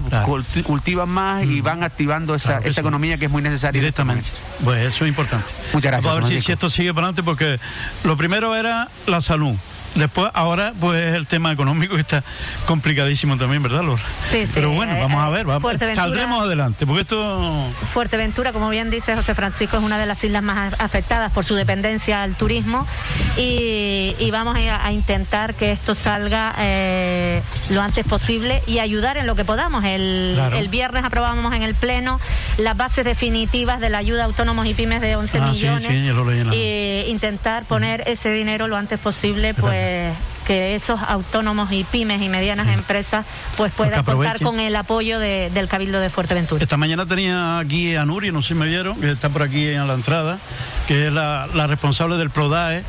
cultivan 0.65 1.09
más 1.09 1.45
y 1.45 1.61
mm. 1.61 1.65
van 1.65 1.83
activando 1.83 2.35
esa, 2.35 2.59
esa 2.59 2.81
economía 2.81 3.17
que 3.19 3.27
es 3.27 3.31
muy 3.31 3.43
necesaria. 3.43 3.81
Directamente. 3.81 4.29
Pues 4.65 4.87
eso 4.87 5.05
es 5.05 5.09
importante. 5.09 5.47
Muchas 5.73 5.93
gracias. 5.93 6.05
Vamos 6.05 6.27
a 6.27 6.29
ver 6.29 6.41
si, 6.41 6.45
si 6.45 6.53
esto 6.53 6.69
sigue 6.69 6.93
para 6.95 7.09
adelante 7.09 7.23
porque 7.23 7.59
lo 8.05 8.17
primero 8.17 8.55
era 8.57 8.89
la 9.07 9.21
salud 9.21 9.55
Después, 9.99 10.31
ahora, 10.35 10.73
pues 10.79 11.15
el 11.15 11.27
tema 11.27 11.53
económico 11.53 11.95
que 11.95 12.01
está 12.01 12.23
complicadísimo 12.67 13.37
también, 13.37 13.63
¿verdad, 13.63 13.83
Lola? 13.83 14.03
Sí, 14.31 14.47
sí. 14.47 14.53
Pero 14.55 14.71
bueno, 14.71 14.99
vamos 14.99 15.23
a 15.23 15.29
ver, 15.31 15.47
vamos, 15.47 15.77
saldremos 15.95 16.43
adelante, 16.43 16.87
porque 16.87 17.03
esto... 17.03 17.69
Fuerteventura, 17.93 18.53
como 18.53 18.71
bien 18.71 18.91
dice 18.91 19.17
José 19.17 19.35
Francisco, 19.35 19.77
es 19.77 19.83
una 19.83 19.99
de 19.99 20.07
las 20.07 20.23
islas 20.23 20.43
más 20.43 20.75
afectadas 20.79 21.33
por 21.33 21.45
su 21.45 21.55
dependencia 21.55 22.23
al 22.23 22.35
turismo 22.35 22.87
y, 23.37 24.31
vamos 24.31 24.57
a, 24.57 24.93
intentar 24.93 25.55
que 25.55 25.73
esto 25.73 25.95
salga 25.95 26.55
eh, 26.59 27.43
lo 27.71 27.83
antes 27.83 28.07
posible 28.07 28.63
y 28.67 28.79
ayudar 28.79 29.17
en 29.17 29.27
lo 29.27 29.35
que 29.35 29.45
podamos. 29.45 29.85
El, 29.85 30.39
el 30.55 30.69
viernes 30.69 31.05
aprobamos 31.05 31.55
en 31.55 31.63
el 31.63 31.75
Pleno 31.75 32.21
las 32.59 32.77
bases 32.77 33.05
definitivas 33.05 33.81
de 33.81 33.91
la 33.91 33.99
ayuda 33.99 34.23
a 34.23 34.27
autónomos 34.27 34.67
y 34.67 34.75
pymes 34.75 35.01
de 35.01 35.17
11 35.17 35.39
ah, 35.39 35.47
millones. 35.47 36.55
y 36.55 37.11
intentar 37.11 37.65
poner 37.65 38.05
ese 38.07 38.33
dinero 38.33 38.69
lo 38.69 38.77
antes 38.77 38.99
posible, 38.99 39.55
pues 39.55 39.88
Yeah. 39.89 40.38
Que 40.49 40.75
esos 40.75 40.99
autónomos 41.07 41.71
y 41.73 41.85
pymes 41.85 42.23
y 42.23 42.31
medianas 42.31 42.69
empresas 42.69 43.27
pues 43.59 43.71
puedan 43.71 44.03
contar 44.03 44.41
con 44.41 44.61
el 44.61 44.75
apoyo 44.77 45.19
del 45.19 45.69
Cabildo 45.69 46.01
de 46.01 46.09
Fuerteventura. 46.09 46.63
Esta 46.63 46.79
mañana 46.79 47.05
tenía 47.05 47.59
aquí 47.59 47.95
a 47.95 48.07
Nuri, 48.07 48.33
no 48.33 48.41
sé 48.41 48.49
si 48.49 48.55
me 48.55 48.67
vieron, 48.67 48.99
que 48.99 49.11
está 49.11 49.29
por 49.29 49.43
aquí 49.43 49.69
en 49.69 49.87
la 49.87 49.93
entrada, 49.93 50.39
que 50.87 51.09
es 51.09 51.13
la, 51.13 51.47
responsable 51.67 52.17
del 52.17 52.31
PRODAE 52.31 52.83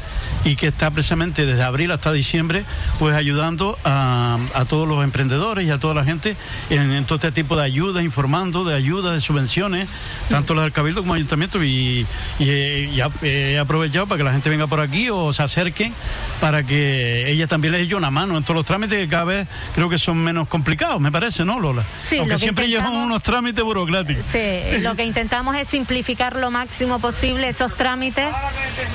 y 0.46 0.56
que 0.56 0.68
está 0.68 0.90
precisamente 0.92 1.46
desde 1.46 1.62
abril 1.62 1.92
hasta 1.92 2.14
diciembre 2.14 2.64
pues 2.98 3.14
ayudando 3.14 3.78
a, 3.84 4.38
todos 4.70 4.88
los 4.88 5.04
emprendedores 5.04 5.68
y 5.68 5.72
a 5.72 5.80
toda 5.80 5.94
la 5.94 6.06
gente 6.06 6.38
en, 6.70 7.04
todo 7.04 7.16
este 7.16 7.34
tipo 7.34 7.58
de 7.58 7.64
ayudas, 7.64 8.06
informando 8.06 8.64
de 8.64 8.74
ayudas, 8.74 9.16
de 9.16 9.20
subvenciones, 9.20 9.90
tanto 10.30 10.54
las 10.54 10.64
del 10.64 10.72
Cabildo 10.72 11.02
como 11.02 11.16
el 11.16 11.20
Ayuntamiento 11.20 11.62
y, 11.62 12.08
he 12.40 13.60
aprovechado 13.60 14.08
para 14.08 14.18
que 14.18 14.24
la 14.24 14.32
gente 14.32 14.50
venga 14.50 14.68
por 14.68 14.80
aquí 14.80 15.10
o 15.10 15.34
se 15.34 15.44
acerquen 15.44 15.94
para 16.40 16.64
que 16.64 17.30
ella 17.30 17.49
también 17.50 17.74
les 17.74 17.84
eche 17.84 17.96
una 17.96 18.12
mano. 18.12 18.38
En 18.38 18.44
todos 18.44 18.56
los 18.56 18.66
trámites 18.66 18.98
que 18.98 19.08
cada 19.10 19.26
vez 19.26 19.48
creo 19.76 19.90
que 19.90 19.98
son 19.98 20.18
menos 20.18 20.48
complicados, 20.48 21.02
me 21.02 21.12
parece, 21.12 21.44
¿no, 21.44 21.60
Lola? 21.60 21.84
Sí, 22.06 22.18
Aunque 22.18 22.38
siempre 22.38 22.68
llevan 22.68 22.96
unos 22.96 23.22
trámites 23.22 23.64
burocráticos. 23.64 24.26
Sí, 24.32 24.80
lo 24.82 24.96
que 24.96 25.06
intentamos 25.06 25.56
es 25.58 25.68
simplificar 25.68 26.36
lo 26.36 26.52
máximo 26.52 27.00
posible 27.00 27.50
esos 27.50 27.76
trámites 27.76 28.28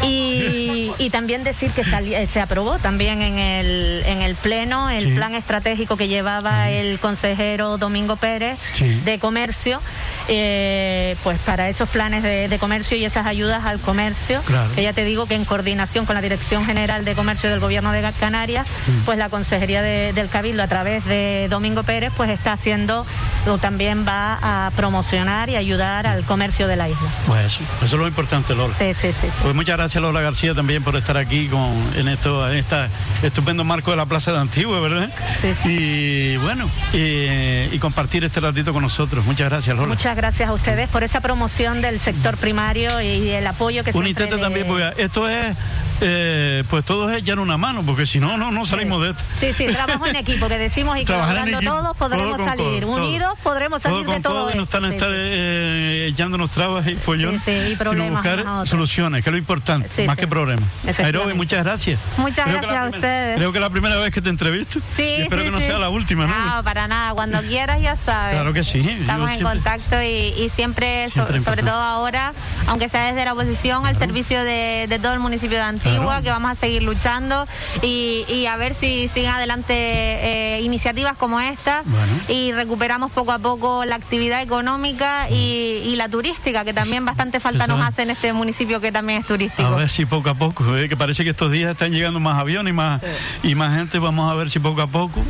y, 0.02 0.92
también 1.10 1.44
decir 1.44 1.70
que 1.70 1.82
eh, 1.82 2.26
se 2.26 2.40
aprobó 2.40 2.78
también 2.78 3.22
en 3.22 3.38
el, 3.38 4.02
en 4.04 4.22
el 4.22 4.34
Pleno 4.34 4.90
el 4.90 5.14
plan 5.14 5.34
estratégico 5.34 5.96
que 5.96 6.08
llevaba 6.08 6.70
el 6.70 6.98
consejero 6.98 7.78
Domingo 7.78 8.16
Pérez 8.16 8.58
de 9.04 9.18
Comercio 9.20 9.80
eh, 10.28 11.16
pues 11.22 11.38
para 11.40 11.68
esos 11.68 11.88
planes 11.88 12.22
de, 12.22 12.58
comercio 12.58 12.96
y 12.96 13.04
esas 13.04 13.26
ayudas 13.26 13.64
al 13.64 13.78
comercio, 13.80 14.40
que 14.74 14.82
ya 14.82 14.92
te 14.92 15.04
digo 15.04 15.26
que 15.26 15.34
en 15.34 15.44
coordinación 15.44 16.06
con 16.06 16.14
la 16.14 16.22
Dirección 16.22 16.64
General 16.64 17.04
de 17.04 17.14
Comercio 17.14 17.50
del 17.50 17.60
Gobierno 17.60 17.92
de 17.92 18.00
Canarias, 18.00 18.43
mm. 18.52 19.04
pues 19.04 19.18
la 19.18 19.28
Consejería 19.28 19.82
del 19.82 20.28
Cabildo 20.28 20.62
a 20.62 20.68
través 20.68 21.04
de 21.04 21.48
Domingo 21.50 21.82
Pérez, 21.82 22.12
pues 22.16 22.30
está 22.30 22.52
haciendo, 22.52 23.06
o 23.46 23.58
también 23.58 24.06
va 24.06 24.38
a 24.40 24.70
promocionar 24.72 25.50
y 25.50 25.56
ayudar 25.56 26.06
al 26.06 26.24
comercio 26.24 26.66
de 26.68 26.76
la 26.76 26.88
isla. 26.88 27.08
Pues 27.26 27.46
eso, 27.46 27.60
eso 27.82 27.96
es 27.96 28.00
lo 28.00 28.06
importante, 28.06 28.54
Lola. 28.54 28.74
Sí, 28.78 28.94
sí, 28.94 29.08
sí. 29.12 29.28
Pues 29.42 29.54
muchas 29.54 29.76
gracias, 29.76 30.02
Lola 30.02 30.20
García, 30.20 30.54
también 30.54 30.82
por 30.82 30.96
estar 30.96 31.16
aquí 31.16 31.48
con, 31.48 31.72
en, 31.96 32.08
esto, 32.08 32.48
en 32.50 32.58
este 32.58 32.86
estupendo 33.22 33.64
marco 33.64 33.90
de 33.90 33.96
la 33.96 34.06
Plaza 34.06 34.32
de 34.32 34.38
Antigua, 34.38 34.80
¿verdad? 34.80 35.10
Sí, 35.40 35.54
sí. 35.62 35.68
Y 35.68 36.36
bueno, 36.38 36.68
y, 36.92 37.78
compartir 37.78 38.24
este 38.24 38.40
ratito 38.40 38.72
con 38.72 38.82
nosotros. 38.82 39.26
Muchas 39.26 39.50
gracias, 39.50 39.76
Lola 39.76 39.94
gracias 40.14 40.48
a 40.48 40.52
ustedes 40.52 40.88
por 40.88 41.02
esa 41.02 41.20
promoción 41.20 41.80
del 41.80 41.98
sector 41.98 42.36
primario 42.36 43.00
y 43.00 43.30
el 43.30 43.46
apoyo 43.46 43.84
que 43.84 43.92
se 43.92 43.98
Un 43.98 44.06
intento 44.06 44.38
también, 44.38 44.66
porque 44.66 44.92
esto 45.02 45.28
es 45.28 45.56
eh, 46.00 46.64
pues 46.68 46.84
todos 46.84 47.12
echan 47.12 47.38
una 47.38 47.56
mano, 47.56 47.82
porque 47.84 48.04
si 48.04 48.20
no, 48.20 48.33
no, 48.36 48.50
no 48.50 48.66
salimos 48.66 49.02
de 49.02 49.10
esto. 49.10 49.22
Sí, 49.38 49.52
sí, 49.52 49.66
trabajo 49.66 50.06
en 50.06 50.16
equipo, 50.16 50.48
que 50.48 50.58
decimos 50.58 50.98
y 50.98 51.04
trabajando 51.04 51.60
todos 51.60 51.96
podremos 51.96 52.38
salir. 52.38 52.84
Unidos 52.84 53.32
podremos 53.42 53.82
salir 53.82 54.06
de 54.06 54.20
todo. 54.20 54.52
no 54.54 54.62
están 54.62 54.84
estar 54.86 55.10
eh, 55.12 56.08
echándonos 56.10 56.50
trabas 56.50 56.86
y 56.86 56.96
follones, 56.96 57.42
y 57.46 57.76
problemas 57.76 58.22
sino 58.24 58.44
buscar 58.44 58.66
soluciones, 58.66 59.22
que 59.22 59.30
es 59.30 59.32
lo 59.32 59.38
importante, 59.38 60.06
más 60.06 60.16
que 60.16 60.26
problemas. 60.26 60.68
Aerobe, 60.98 61.34
muchas 61.34 61.64
gracias. 61.64 61.98
Muchas 62.16 62.46
gracias 62.46 62.72
a 62.72 62.88
ustedes. 62.88 63.36
Creo 63.36 63.52
que 63.52 63.58
es 63.58 63.62
la 63.62 63.70
primera 63.70 63.96
vez 63.98 64.12
que 64.12 64.22
te 64.22 64.28
entrevisto. 64.28 64.80
Sí, 64.84 65.02
espero 65.02 65.42
que 65.42 65.50
no 65.50 65.60
sea 65.60 65.78
la 65.78 65.88
última, 65.88 66.26
¿no? 66.26 66.56
No, 66.56 66.64
para 66.64 66.88
nada. 66.88 67.14
Cuando 67.14 67.40
quieras, 67.42 67.80
ya 67.80 67.96
sabes. 67.96 68.34
Claro 68.34 68.52
que 68.52 68.64
sí. 68.64 68.80
Estamos 68.80 69.30
en 69.30 69.42
contacto 69.42 70.02
y, 70.02 70.50
siempre, 70.52 71.08
sobre 71.10 71.62
todo 71.62 71.80
ahora, 71.80 72.32
aunque 72.66 72.88
sea 72.88 73.06
desde 73.06 73.24
la 73.24 73.32
oposición, 73.32 73.86
al 73.86 73.96
servicio 73.96 74.42
de, 74.44 74.86
de 74.88 74.98
todo 74.98 75.12
el 75.12 75.20
municipio 75.20 75.58
de 75.58 75.64
Antigua 75.64 76.22
que 76.22 76.30
vamos 76.30 76.50
a 76.50 76.54
seguir 76.54 76.82
luchando 76.82 77.46
y, 77.82 78.23
a 78.46 78.56
ver 78.56 78.74
si 78.74 79.08
siguen 79.08 79.30
adelante 79.30 79.74
eh, 79.74 80.60
iniciativas 80.62 81.16
como 81.16 81.40
esta 81.40 81.82
y 82.28 82.52
recuperamos 82.52 83.12
poco 83.12 83.32
a 83.32 83.38
poco 83.38 83.84
la 83.84 83.96
actividad 83.96 84.42
económica 84.42 85.28
y, 85.30 85.94
la 85.94 86.08
turística, 86.08 86.64
que 86.64 86.74
también 86.74 87.04
bastante 87.04 87.38
falta 87.38 87.68
nos 87.68 87.80
hace 87.80 88.02
en 88.02 88.10
este 88.10 88.32
municipio 88.32 88.80
que 88.80 88.90
también 88.90 89.20
es 89.20 89.26
turístico. 89.26 89.68
A 89.68 89.76
ver 89.76 89.88
si 89.88 90.06
poco 90.06 90.28
a 90.28 90.34
poco, 90.34 90.76
eh, 90.76 90.88
que 90.88 90.96
parece 90.96 91.22
que 91.22 91.30
estos 91.30 91.52
días 91.52 91.70
están 91.70 91.92
llegando 91.92 92.18
más 92.18 92.36
aviones 92.36 92.72
y 92.72 92.74
más, 92.74 93.00
y 93.44 93.54
más 93.54 93.76
gente, 93.76 94.00
vamos 94.00 94.30
a 94.30 94.34
ver 94.34 94.50
si 94.50 94.58
poco 94.58 94.82
a 94.82 94.88
poco 94.88 95.20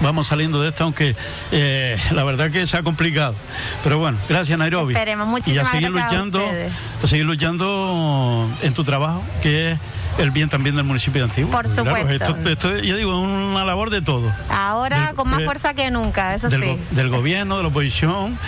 vamos 0.00 0.26
saliendo 0.26 0.60
de 0.62 0.70
esto, 0.70 0.84
aunque 0.84 1.14
eh, 1.52 1.96
la 2.12 2.24
verdad 2.24 2.50
que 2.50 2.66
se 2.66 2.76
ha 2.76 2.82
complicado. 2.82 3.34
Pero 3.82 3.98
bueno, 3.98 4.18
gracias 4.28 4.58
Nairobi. 4.58 4.94
Esperemos, 4.94 5.26
muchísimas 5.26 5.66
y 5.66 5.68
a 5.68 5.70
seguir 5.70 5.90
luchando, 5.90 6.42
a, 7.02 7.06
seguir 7.06 7.26
luchando 7.26 8.48
en 8.62 8.74
tu 8.74 8.84
trabajo, 8.84 9.22
que 9.42 9.72
es 9.72 9.78
el 10.18 10.30
bien 10.30 10.48
también 10.48 10.76
del 10.76 10.84
municipio 10.84 11.22
de 11.22 11.30
Antigua. 11.30 11.50
Por 11.50 11.68
supuesto. 11.68 12.10
esto, 12.10 12.48
esto, 12.48 12.76
yo 12.78 12.96
digo, 12.96 13.18
una 13.18 13.64
labor 13.64 13.90
de 13.90 14.02
todo. 14.02 14.32
Ahora 14.48 15.12
con 15.14 15.28
más 15.28 15.44
fuerza 15.44 15.74
que 15.74 15.90
nunca, 15.90 16.34
eso 16.34 16.50
sí. 16.50 16.78
Del 16.90 17.08
gobierno, 17.08 17.56
de 17.56 17.62
la 17.62 17.68
oposición 17.68 18.38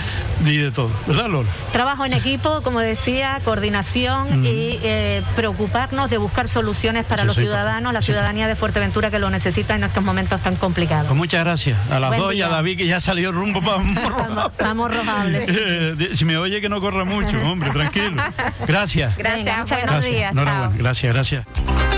y 0.45 0.57
de 0.57 0.71
todo. 0.71 0.91
¿Verdad, 1.07 1.29
Lola? 1.29 1.49
Trabajo 1.73 2.05
en 2.05 2.13
equipo, 2.13 2.63
como 2.63 2.81
decía, 2.81 3.41
coordinación 3.45 4.45
y 4.45 4.79
eh, 4.83 5.23
preocuparnos 5.35 6.11
de 6.11 6.19
buscar 6.19 6.49
soluciones 6.49 7.05
para 7.05 7.25
los 7.25 7.37
ciudadanos, 7.37 7.93
la 7.93 8.03
ciudadanía 8.03 8.47
de 8.49 8.55
Fuerteventura 8.55 9.11
que 9.11 9.19
lo 9.19 9.31
necesita 9.31 9.75
en 9.75 9.85
estos 9.85 10.05
momentos 10.05 10.41
tan 10.41 10.57
complicados. 10.57 11.07
Pues 11.07 11.17
muchas 11.17 11.45
gracias. 11.45 11.79
A 11.91 12.01
las 12.01 12.17
dos 12.17 12.35
y 12.35 12.43
a 12.43 12.49
David 12.49 12.79
que 12.79 12.87
ya 12.87 13.01
salió 13.01 13.33
rumbo 13.33 13.61
para 13.61 13.77
Vamos 14.59 14.93
eh, 15.27 16.11
si 16.15 16.25
me 16.25 16.37
oye 16.37 16.61
que 16.61 16.69
no 16.69 16.81
corra 16.81 17.05
mucho, 17.05 17.39
hombre, 17.45 17.71
tranquilo. 17.71 18.23
Gracias. 18.67 19.17
Gracias, 19.17 19.71
buenos 19.71 20.05
días. 20.05 20.35
Gracias, 20.35 21.13
gracias. 21.13 21.45
you 21.59 21.96